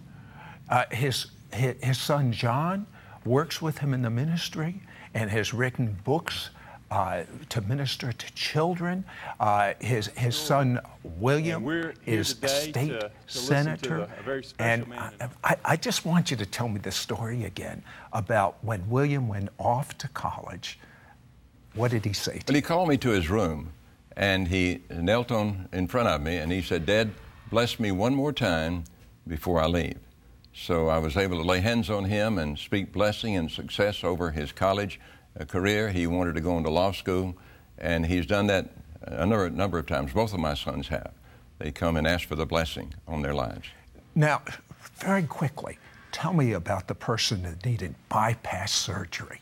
Uh, 0.69 0.83
his, 0.91 1.27
his, 1.53 1.75
his 1.81 1.97
son 1.97 2.31
John 2.31 2.87
works 3.25 3.61
with 3.61 3.77
him 3.77 3.93
in 3.93 4.01
the 4.01 4.09
ministry 4.09 4.81
and 5.13 5.29
has 5.29 5.53
written 5.53 5.97
books 6.03 6.49
uh, 6.91 7.23
to 7.49 7.61
minister 7.61 8.11
to 8.11 8.33
children. 8.33 9.03
Uh, 9.39 9.73
his, 9.79 10.07
his 10.07 10.35
son 10.35 10.79
William 11.03 11.61
is 11.63 11.65
we're 11.65 11.93
here 12.05 12.19
is 12.19 12.33
today 12.35 12.47
state 12.47 12.87
to- 12.89 12.99
to 13.27 13.37
senator. 13.37 13.97
the- 13.97 14.19
a 14.19 14.23
very 14.23 14.45
and. 14.59 14.85
I, 14.93 15.11
I, 15.43 15.55
I 15.65 15.75
just 15.75 16.05
want 16.05 16.31
you 16.31 16.37
to 16.37 16.45
tell 16.45 16.69
me 16.69 16.79
the 16.79 16.91
story 16.91 17.43
again 17.45 17.83
about 18.13 18.57
when 18.63 18.87
William 18.89 19.27
went 19.27 19.49
off 19.59 19.97
to 19.99 20.07
college. 20.09 20.79
What 21.73 21.91
did 21.91 22.05
he 22.05 22.13
say 22.13 22.39
to 22.39 22.43
Well, 22.47 22.55
he 22.55 22.61
called 22.61 22.89
me 22.89 22.97
to 22.97 23.09
his 23.09 23.29
room 23.29 23.71
and 24.15 24.47
he 24.47 24.81
knelt 24.89 25.31
on 25.31 25.69
in 25.73 25.87
front 25.87 26.07
of 26.07 26.21
me 26.21 26.37
and 26.37 26.51
he 26.51 26.61
said, 26.61 26.85
Dad, 26.85 27.11
bless 27.51 27.79
me 27.79 27.91
one 27.91 28.15
more 28.15 28.33
time 28.33 28.83
before 29.27 29.61
I 29.61 29.67
leave. 29.67 29.99
So 30.53 30.87
I 30.87 30.97
was 30.97 31.15
able 31.17 31.37
to 31.37 31.43
lay 31.47 31.59
hands 31.59 31.91
on 31.91 32.05
him 32.05 32.39
and 32.39 32.57
speak 32.57 32.91
blessing 32.91 33.35
and 33.35 33.51
success 33.51 34.03
over 34.03 34.31
his 34.31 34.51
college 34.51 34.99
career. 35.45 35.89
He 35.89 36.07
wanted 36.07 36.35
to 36.35 36.41
go 36.41 36.57
into 36.57 36.69
law 36.69 36.91
school, 36.91 37.35
and 37.77 38.05
he's 38.05 38.25
done 38.25 38.47
that 38.47 38.69
a 39.03 39.25
number, 39.25 39.49
number 39.49 39.77
of 39.77 39.85
times. 39.85 40.13
Both 40.13 40.33
of 40.33 40.39
my 40.39 40.53
sons 40.53 40.87
have. 40.87 41.11
They 41.59 41.71
come 41.71 41.97
and 41.97 42.07
ask 42.07 42.27
for 42.27 42.35
the 42.35 42.45
blessing 42.45 42.93
on 43.07 43.21
their 43.21 43.33
lives. 43.33 43.67
Now, 44.15 44.41
very 44.95 45.23
quickly, 45.23 45.77
tell 46.11 46.33
me 46.33 46.53
about 46.53 46.87
the 46.87 46.95
person 46.95 47.43
that 47.43 47.65
needed 47.65 47.95
bypass 48.09 48.71
surgery. 48.71 49.41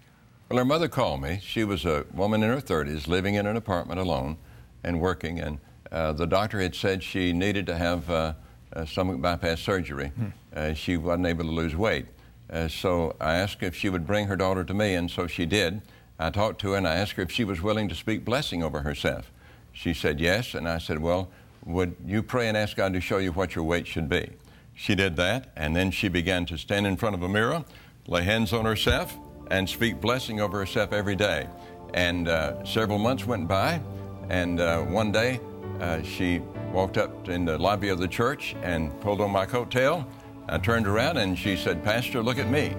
Well, 0.50 0.60
her 0.60 0.66
mother 0.66 0.88
called 0.88 1.22
me. 1.22 1.40
She 1.42 1.64
was 1.64 1.86
a 1.86 2.06
woman 2.14 2.44
in 2.44 2.50
her 2.50 2.62
30s 2.62 3.08
living 3.08 3.36
in 3.36 3.48
an 3.48 3.58
apartment 3.58 4.00
alone 4.00 4.38
and 4.84 5.02
working, 5.02 5.40
and 5.40 5.60
uh, 5.92 6.14
the 6.14 6.28
doctor 6.28 6.60
had 6.60 6.76
said 6.76 7.02
she 7.02 7.34
needed 7.34 7.66
to 7.68 7.76
have 7.76 8.10
uh, 8.10 8.34
uh, 8.74 8.86
stomach 8.86 9.22
bypass 9.22 9.62
surgery. 9.62 10.12
Uh, 10.56 10.74
she 10.74 10.98
wasn't 10.98 11.26
able 11.26 11.46
to 11.46 11.52
lose 11.52 11.76
weight. 11.76 12.06
Uh, 12.50 12.68
so 12.68 13.16
I 13.20 13.36
asked 13.36 13.64
if 13.64 13.76
she 13.76 13.90
would 13.90 14.06
bring 14.06 14.28
her 14.28 14.36
daughter 14.36 14.64
to 14.64 14.74
me, 14.74 14.96
and 14.96 15.10
so 15.10 15.28
she 15.28 15.46
did. 15.46 15.82
I 16.18 16.30
talked 16.30 16.62
to 16.62 16.72
her 16.72 16.78
and 16.78 16.88
I 16.88 16.96
asked 16.96 17.14
her 17.14 17.24
if 17.24 17.32
she 17.32 17.44
was 17.44 17.62
willing 17.62 17.90
to 17.90 17.96
speak 17.96 18.24
blessing 18.24 18.64
over 18.64 18.82
herself. 18.82 19.32
She 19.74 19.94
said 19.94 20.20
yes, 20.20 20.54
and 20.54 20.70
I 20.70 20.78
said, 20.78 21.02
Well, 21.02 21.30
would 21.66 21.96
you 22.06 22.24
pray 22.24 22.48
and 22.48 22.56
ask 22.56 22.78
God 22.78 22.94
to 22.94 23.02
show 23.02 23.18
you 23.18 23.32
what 23.32 23.56
your 23.56 23.64
weight 23.64 23.88
should 23.88 24.08
be? 24.08 24.30
She 24.74 24.96
did 24.96 25.16
that, 25.18 25.52
and 25.56 25.76
then 25.76 25.92
she 25.92 26.08
began 26.08 26.46
to 26.48 26.58
stand 26.58 26.86
in 26.86 26.96
front 26.96 27.16
of 27.16 27.24
a 27.24 27.30
mirror, 27.30 27.66
lay 28.08 28.24
hands 28.24 28.54
on 28.54 28.66
herself, 28.66 29.18
and 29.52 29.68
speak 29.68 30.00
blessing 30.00 30.40
over 30.40 30.60
herself 30.60 30.94
every 30.94 31.16
day. 31.16 31.48
And 31.94 32.28
uh, 32.28 32.64
several 32.64 33.00
months 33.00 33.26
went 33.26 33.48
by, 33.48 33.82
and 34.30 34.60
uh, 34.60 34.82
one 34.84 35.12
day 35.12 35.40
uh, 35.80 36.02
she 36.04 36.40
walked 36.72 36.98
up 36.98 37.30
in 37.30 37.46
the 37.46 37.58
lobby 37.58 37.90
of 37.90 38.00
the 38.00 38.08
church 38.08 38.56
and 38.64 38.98
pulled 39.02 39.22
on 39.22 39.32
my 39.32 39.46
coattail. 39.46 40.06
I 40.48 40.60
turned 40.60 40.88
around 40.88 41.18
and 41.18 41.38
she 41.38 41.56
said, 41.56 41.84
Pastor, 41.84 42.22
look 42.22 42.38
at 42.38 42.50
me. 42.50 42.76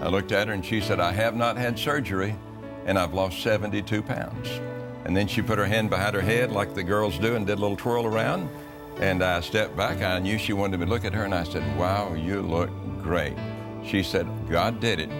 I 0.00 0.08
looked 0.08 0.32
at 0.32 0.48
her 0.48 0.54
and 0.54 0.64
she 0.64 0.80
said, 0.80 1.00
I 1.00 1.12
have 1.12 1.34
not 1.34 1.56
had 1.56 1.78
surgery 1.78 2.36
and 2.84 2.98
I've 2.98 3.14
lost 3.14 3.42
72 3.42 4.02
pounds. 4.02 4.48
And 5.04 5.16
then 5.16 5.26
she 5.26 5.40
put 5.40 5.58
her 5.58 5.64
hand 5.64 5.88
behind 5.88 6.14
her 6.14 6.20
head 6.20 6.52
like 6.52 6.74
the 6.74 6.82
girls 6.82 7.18
do 7.18 7.34
and 7.34 7.46
did 7.46 7.58
a 7.58 7.60
little 7.60 7.76
twirl 7.76 8.04
around. 8.04 8.48
And 9.00 9.22
I 9.22 9.40
stepped 9.40 9.76
back. 9.76 10.02
I 10.02 10.18
knew 10.18 10.38
she 10.38 10.52
wanted 10.52 10.80
me 10.80 10.86
to 10.86 10.90
look 10.90 11.04
at 11.04 11.14
her 11.14 11.24
and 11.24 11.34
I 11.34 11.44
said, 11.44 11.62
Wow, 11.78 12.14
you 12.14 12.42
look 12.42 12.70
great. 13.02 13.36
She 13.84 14.02
said, 14.02 14.26
God 14.50 14.80
did 14.80 15.00
it 15.00 15.10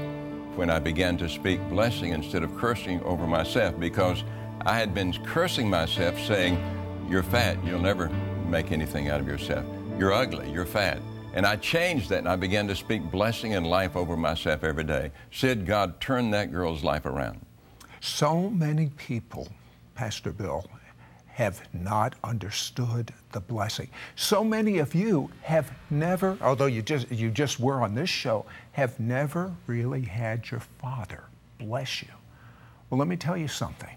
when 0.57 0.68
I 0.68 0.79
began 0.79 1.16
to 1.18 1.29
speak 1.29 1.61
blessing 1.70 2.12
instead 2.12 2.42
of 2.42 2.55
cursing 2.57 3.03
over 3.03 3.27
myself 3.27 3.79
because 3.79 4.24
I 4.66 4.77
had 4.77 4.92
been 4.92 5.12
cursing 5.24 5.70
myself 5.70 6.18
saying, 6.20 6.59
You're 7.09 7.22
fat, 7.22 7.57
you'll 7.64 7.81
never 7.81 8.09
make 8.46 8.72
anything 8.72 9.09
out 9.09 9.20
of 9.20 9.27
yourself. 9.27 9.64
You're 9.98 10.12
ugly, 10.12 10.51
you're 10.51 10.66
fat. 10.66 11.01
And 11.38 11.46
I 11.46 11.55
changed 11.55 12.09
that 12.09 12.18
and 12.18 12.29
I 12.29 12.35
began 12.35 12.66
to 12.66 12.74
speak 12.74 13.12
blessing 13.12 13.55
and 13.55 13.64
life 13.64 13.94
over 13.94 14.16
myself 14.16 14.64
every 14.64 14.83
day. 14.83 15.12
Said 15.31 15.66
God 15.66 16.01
turned 16.01 16.35
that 16.35 16.51
girl's 16.51 16.83
life 16.83 17.07
around. 17.07 17.38
So 18.01 18.51
many 18.51 18.88
people, 18.96 19.46
Pastor 19.94 20.33
Bill, 20.33 20.68
have 21.29 21.62
not 21.72 22.16
understood 22.24 23.14
the 23.31 23.38
blessing. 23.38 23.88
So 24.16 24.42
many 24.42 24.79
of 24.79 24.96
you 24.96 25.31
have 25.42 25.70
never, 25.90 26.37
although 26.42 26.66
you 26.66 26.83
just 26.83 27.09
you 27.09 27.31
just 27.31 27.61
were 27.61 27.83
on 27.83 27.94
this 27.94 28.11
show, 28.11 28.44
have 28.72 28.98
never 28.98 29.55
really 29.68 30.03
had 30.03 30.51
your 30.51 30.62
father 30.81 31.22
bless 31.59 32.03
you. 32.03 32.09
Well, 32.90 32.98
let 32.98 33.07
me 33.07 33.16
tell 33.16 33.37
you 33.37 33.46
something. 33.46 33.94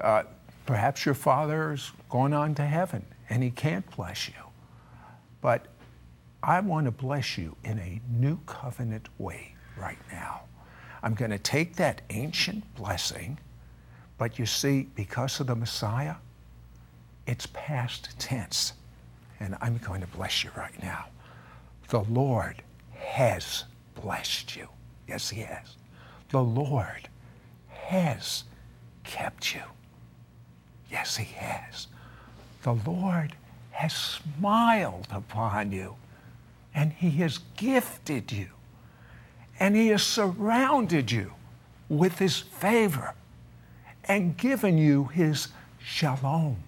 Uh, 0.00 0.22
perhaps 0.64 1.04
your 1.04 1.14
father's 1.14 1.92
gone 2.08 2.32
on 2.32 2.54
to 2.54 2.64
heaven 2.64 3.04
and 3.28 3.42
he 3.42 3.50
can't 3.50 3.84
bless 3.94 4.26
you. 4.26 4.34
But 5.42 5.66
I 6.46 6.60
want 6.60 6.84
to 6.84 6.92
bless 6.92 7.36
you 7.36 7.56
in 7.64 7.80
a 7.80 8.00
new 8.08 8.38
covenant 8.46 9.08
way 9.18 9.56
right 9.76 9.98
now. 10.12 10.42
I'm 11.02 11.14
going 11.14 11.32
to 11.32 11.40
take 11.40 11.74
that 11.76 12.02
ancient 12.10 12.72
blessing, 12.76 13.38
but 14.16 14.38
you 14.38 14.46
see, 14.46 14.88
because 14.94 15.40
of 15.40 15.48
the 15.48 15.56
Messiah, 15.56 16.14
it's 17.26 17.46
past 17.46 18.10
tense. 18.20 18.74
And 19.40 19.56
I'm 19.60 19.78
going 19.78 20.00
to 20.02 20.06
bless 20.06 20.44
you 20.44 20.50
right 20.56 20.80
now. 20.80 21.06
The 21.88 22.02
Lord 22.02 22.62
has 22.94 23.64
blessed 24.00 24.54
you. 24.54 24.68
Yes, 25.08 25.28
He 25.28 25.40
has. 25.40 25.74
The 26.28 26.42
Lord 26.42 27.08
has 27.70 28.44
kept 29.02 29.52
you. 29.52 29.62
Yes, 30.92 31.16
He 31.16 31.24
has. 31.34 31.88
The 32.62 32.74
Lord 32.74 33.34
has 33.72 33.92
smiled 33.92 35.08
upon 35.10 35.72
you, 35.72 35.96
and 36.76 36.92
He 36.92 37.10
has 37.22 37.38
gifted 37.56 38.30
you, 38.30 38.48
and 39.58 39.74
He 39.74 39.88
has 39.88 40.02
surrounded 40.02 41.10
you 41.10 41.32
with 41.88 42.18
His 42.18 42.38
favor 42.38 43.14
and 44.04 44.36
given 44.36 44.76
you 44.78 45.04
His 45.06 45.48
shalom. 45.82 46.58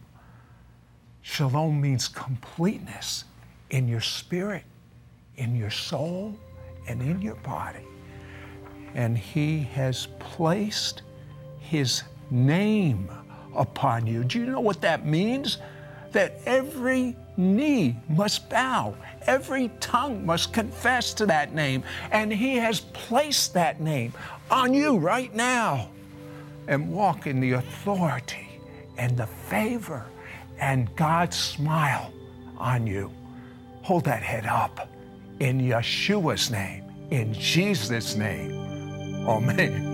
Shalom 1.20 1.80
means 1.80 2.08
completeness 2.08 3.24
in 3.68 3.86
your 3.86 4.00
spirit, 4.00 4.64
in 5.36 5.54
your 5.54 5.70
soul, 5.70 6.34
and 6.88 7.02
in 7.02 7.20
your 7.20 7.36
body. 7.36 7.86
And 8.94 9.16
He 9.16 9.60
has 9.74 10.08
placed 10.18 11.02
His 11.60 12.02
name 12.30 13.10
upon 13.54 14.06
you. 14.06 14.24
Do 14.24 14.38
you 14.38 14.46
know 14.46 14.60
what 14.60 14.80
that 14.80 15.04
means? 15.04 15.58
That 16.12 16.40
every 16.46 17.14
knee 17.38 17.96
must 18.08 18.50
bow, 18.50 18.94
every 19.26 19.70
tongue 19.80 20.26
must 20.26 20.52
confess 20.52 21.14
to 21.14 21.26
that 21.26 21.54
name. 21.54 21.82
And 22.10 22.32
He 22.32 22.56
has 22.56 22.80
placed 22.80 23.54
that 23.54 23.80
name 23.80 24.12
on 24.50 24.74
you 24.74 24.98
right 24.98 25.34
now. 25.34 25.90
And 26.66 26.92
walk 26.92 27.26
in 27.26 27.40
the 27.40 27.52
authority 27.52 28.48
and 28.98 29.16
the 29.16 29.26
favor 29.26 30.04
and 30.58 30.94
God's 30.96 31.36
smile 31.36 32.12
on 32.58 32.86
you. 32.86 33.10
Hold 33.82 34.04
that 34.04 34.22
head 34.22 34.44
up 34.44 34.88
in 35.40 35.60
Yeshua's 35.60 36.50
name, 36.50 36.84
in 37.10 37.32
Jesus' 37.32 38.16
name. 38.16 38.52
Amen. 39.26 39.87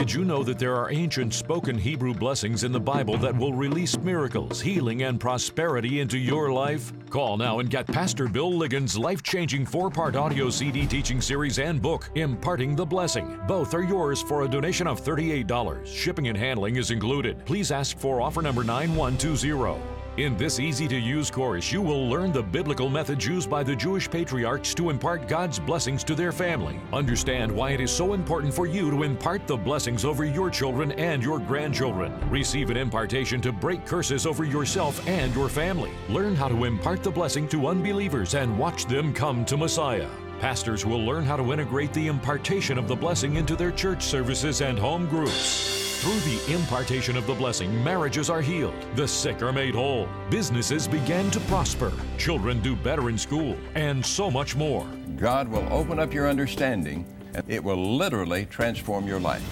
Did 0.00 0.14
you 0.14 0.24
know 0.24 0.42
that 0.44 0.58
there 0.58 0.76
are 0.76 0.90
ancient 0.90 1.34
spoken 1.34 1.76
Hebrew 1.76 2.14
blessings 2.14 2.64
in 2.64 2.72
the 2.72 2.80
Bible 2.80 3.18
that 3.18 3.36
will 3.36 3.52
release 3.52 3.98
miracles, 3.98 4.58
healing, 4.58 5.02
and 5.02 5.20
prosperity 5.20 6.00
into 6.00 6.16
your 6.16 6.50
life? 6.50 6.90
Call 7.10 7.36
now 7.36 7.58
and 7.58 7.68
get 7.68 7.86
Pastor 7.86 8.26
Bill 8.26 8.50
Ligon's 8.50 8.96
life 8.96 9.22
changing 9.22 9.66
four 9.66 9.90
part 9.90 10.16
audio 10.16 10.48
CD 10.48 10.86
teaching 10.86 11.20
series 11.20 11.58
and 11.58 11.82
book, 11.82 12.08
Imparting 12.14 12.74
the 12.74 12.86
Blessing. 12.86 13.38
Both 13.46 13.74
are 13.74 13.82
yours 13.82 14.22
for 14.22 14.44
a 14.44 14.48
donation 14.48 14.86
of 14.86 15.02
$38. 15.04 15.86
Shipping 15.86 16.28
and 16.28 16.38
handling 16.38 16.76
is 16.76 16.90
included. 16.90 17.44
Please 17.44 17.70
ask 17.70 17.98
for 17.98 18.22
offer 18.22 18.40
number 18.40 18.64
9120. 18.64 19.99
In 20.16 20.36
this 20.36 20.58
easy 20.58 20.88
to 20.88 20.98
use 20.98 21.30
course, 21.30 21.70
you 21.70 21.80
will 21.80 22.08
learn 22.08 22.32
the 22.32 22.42
biblical 22.42 22.90
methods 22.90 23.24
used 23.24 23.48
by 23.48 23.62
the 23.62 23.76
Jewish 23.76 24.10
patriarchs 24.10 24.74
to 24.74 24.90
impart 24.90 25.28
God's 25.28 25.60
blessings 25.60 26.02
to 26.02 26.16
their 26.16 26.32
family. 26.32 26.80
Understand 26.92 27.50
why 27.52 27.70
it 27.70 27.80
is 27.80 27.92
so 27.92 28.12
important 28.12 28.52
for 28.52 28.66
you 28.66 28.90
to 28.90 29.04
impart 29.04 29.46
the 29.46 29.56
blessings 29.56 30.04
over 30.04 30.24
your 30.24 30.50
children 30.50 30.90
and 30.92 31.22
your 31.22 31.38
grandchildren. 31.38 32.12
Receive 32.28 32.70
an 32.70 32.76
impartation 32.76 33.40
to 33.40 33.52
break 33.52 33.86
curses 33.86 34.26
over 34.26 34.42
yourself 34.42 35.06
and 35.06 35.32
your 35.32 35.48
family. 35.48 35.92
Learn 36.08 36.34
how 36.34 36.48
to 36.48 36.64
impart 36.64 37.04
the 37.04 37.10
blessing 37.10 37.46
to 37.48 37.68
unbelievers 37.68 38.34
and 38.34 38.58
watch 38.58 38.86
them 38.86 39.14
come 39.14 39.44
to 39.44 39.56
Messiah. 39.56 40.08
Pastors 40.40 40.84
will 40.84 41.04
learn 41.04 41.24
how 41.24 41.36
to 41.36 41.52
integrate 41.52 41.92
the 41.92 42.08
impartation 42.08 42.78
of 42.78 42.88
the 42.88 42.96
blessing 42.96 43.36
into 43.36 43.54
their 43.54 43.70
church 43.70 44.02
services 44.02 44.60
and 44.60 44.76
home 44.76 45.06
groups. 45.06 45.89
Through 46.00 46.20
the 46.20 46.54
impartation 46.54 47.14
of 47.18 47.26
the 47.26 47.34
blessing, 47.34 47.84
marriages 47.84 48.30
are 48.30 48.40
healed, 48.40 48.72
the 48.94 49.06
sick 49.06 49.42
are 49.42 49.52
made 49.52 49.74
whole, 49.74 50.08
businesses 50.30 50.88
begin 50.88 51.30
to 51.30 51.40
prosper, 51.40 51.92
children 52.16 52.62
do 52.62 52.74
better 52.74 53.10
in 53.10 53.18
school, 53.18 53.54
and 53.74 54.04
so 54.04 54.30
much 54.30 54.56
more. 54.56 54.86
God 55.16 55.46
will 55.46 55.70
open 55.70 55.98
up 55.98 56.14
your 56.14 56.26
understanding, 56.26 57.04
and 57.34 57.44
it 57.50 57.62
will 57.62 57.98
literally 57.98 58.46
transform 58.46 59.06
your 59.06 59.20
life. 59.20 59.44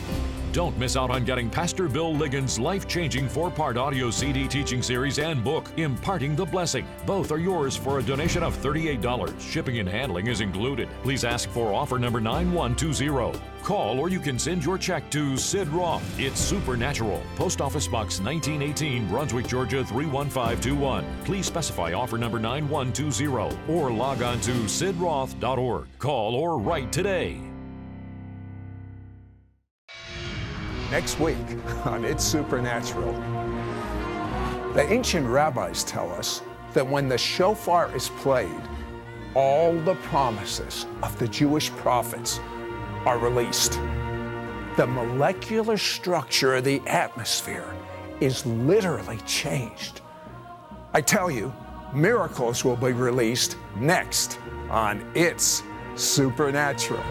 Don't 0.53 0.77
miss 0.79 0.97
out 0.97 1.11
on 1.11 1.25
getting 1.25 1.51
Pastor 1.51 1.89
Bill 1.89 2.15
Ligon's 2.15 2.59
life 2.59 2.89
changing 2.89 3.29
four 3.29 3.51
part 3.51 3.77
audio 3.77 4.11
CD 4.11 4.49
teaching 4.49 4.83
series 4.83 5.19
and 5.19 5.45
book, 5.45 5.71
Imparting 5.77 6.35
the 6.35 6.45
Blessing. 6.45 6.87
Both 7.05 7.31
are 7.31 7.39
yours 7.39 7.77
for 7.77 7.99
a 7.99 8.03
donation 8.03 8.43
of 8.43 8.57
$38. 8.57 9.39
Shipping 9.41 9.79
and 9.79 9.89
handling 9.89 10.27
is 10.27 10.41
included. 10.41 10.89
Please 11.03 11.25
ask 11.25 11.51
for 11.51 11.75
offer 11.75 11.99
number 11.99 12.21
9120. 12.21 13.39
Call 13.63 14.01
or 14.01 14.09
you 14.09 14.21
can 14.21 14.39
send 14.39 14.65
your 14.65 14.79
check 14.79 15.11
to 15.11 15.37
Sid 15.37 15.69
Roth. 15.69 16.03
It's 16.19 16.41
Supernatural. 16.41 17.23
Post 17.37 17.61
Office 17.61 17.87
Box 17.87 18.19
1918, 18.19 19.07
Brunswick, 19.09 19.47
Georgia 19.47 19.85
31521. 19.85 21.05
Please 21.25 21.45
specify 21.45 21.93
offer 21.93 22.17
number 22.17 22.39
9120 22.39 23.55
or 23.69 23.91
log 23.91 24.23
on 24.23 24.41
to 24.41 24.53
sidroth.org. 24.53 25.87
Call 25.99 26.35
or 26.35 26.59
write 26.59 26.91
today. 26.91 27.48
Next 30.91 31.21
week 31.21 31.37
on 31.85 32.05
It's 32.05 32.25
Supernatural, 32.25 33.13
the 34.73 34.87
ancient 34.91 35.27
rabbis 35.27 35.85
tell 35.85 36.11
us 36.13 36.43
that 36.73 36.87
when 36.87 37.09
the 37.09 37.19
shofar 37.19 37.95
is 37.95 38.09
played, 38.09 38.63
all 39.35 39.75
the 39.81 39.97
promises 39.97 40.87
of 41.03 41.19
the 41.19 41.29
Jewish 41.29 41.71
prophets 41.73 42.41
are 43.05 43.19
released. 43.19 43.73
The 44.77 44.87
molecular 44.87 45.77
structure 45.77 46.55
of 46.55 46.65
the 46.65 46.81
atmosphere 46.87 47.75
is 48.21 48.47
literally 48.47 49.19
changed. 49.27 50.01
I 50.95 51.03
tell 51.03 51.31
you, 51.31 51.53
miracles 51.93 52.65
will 52.65 52.77
be 52.77 52.93
released 52.93 53.59
next 53.77 54.39
on 54.71 55.05
It's 55.15 55.63
Supernatural. 55.97 57.05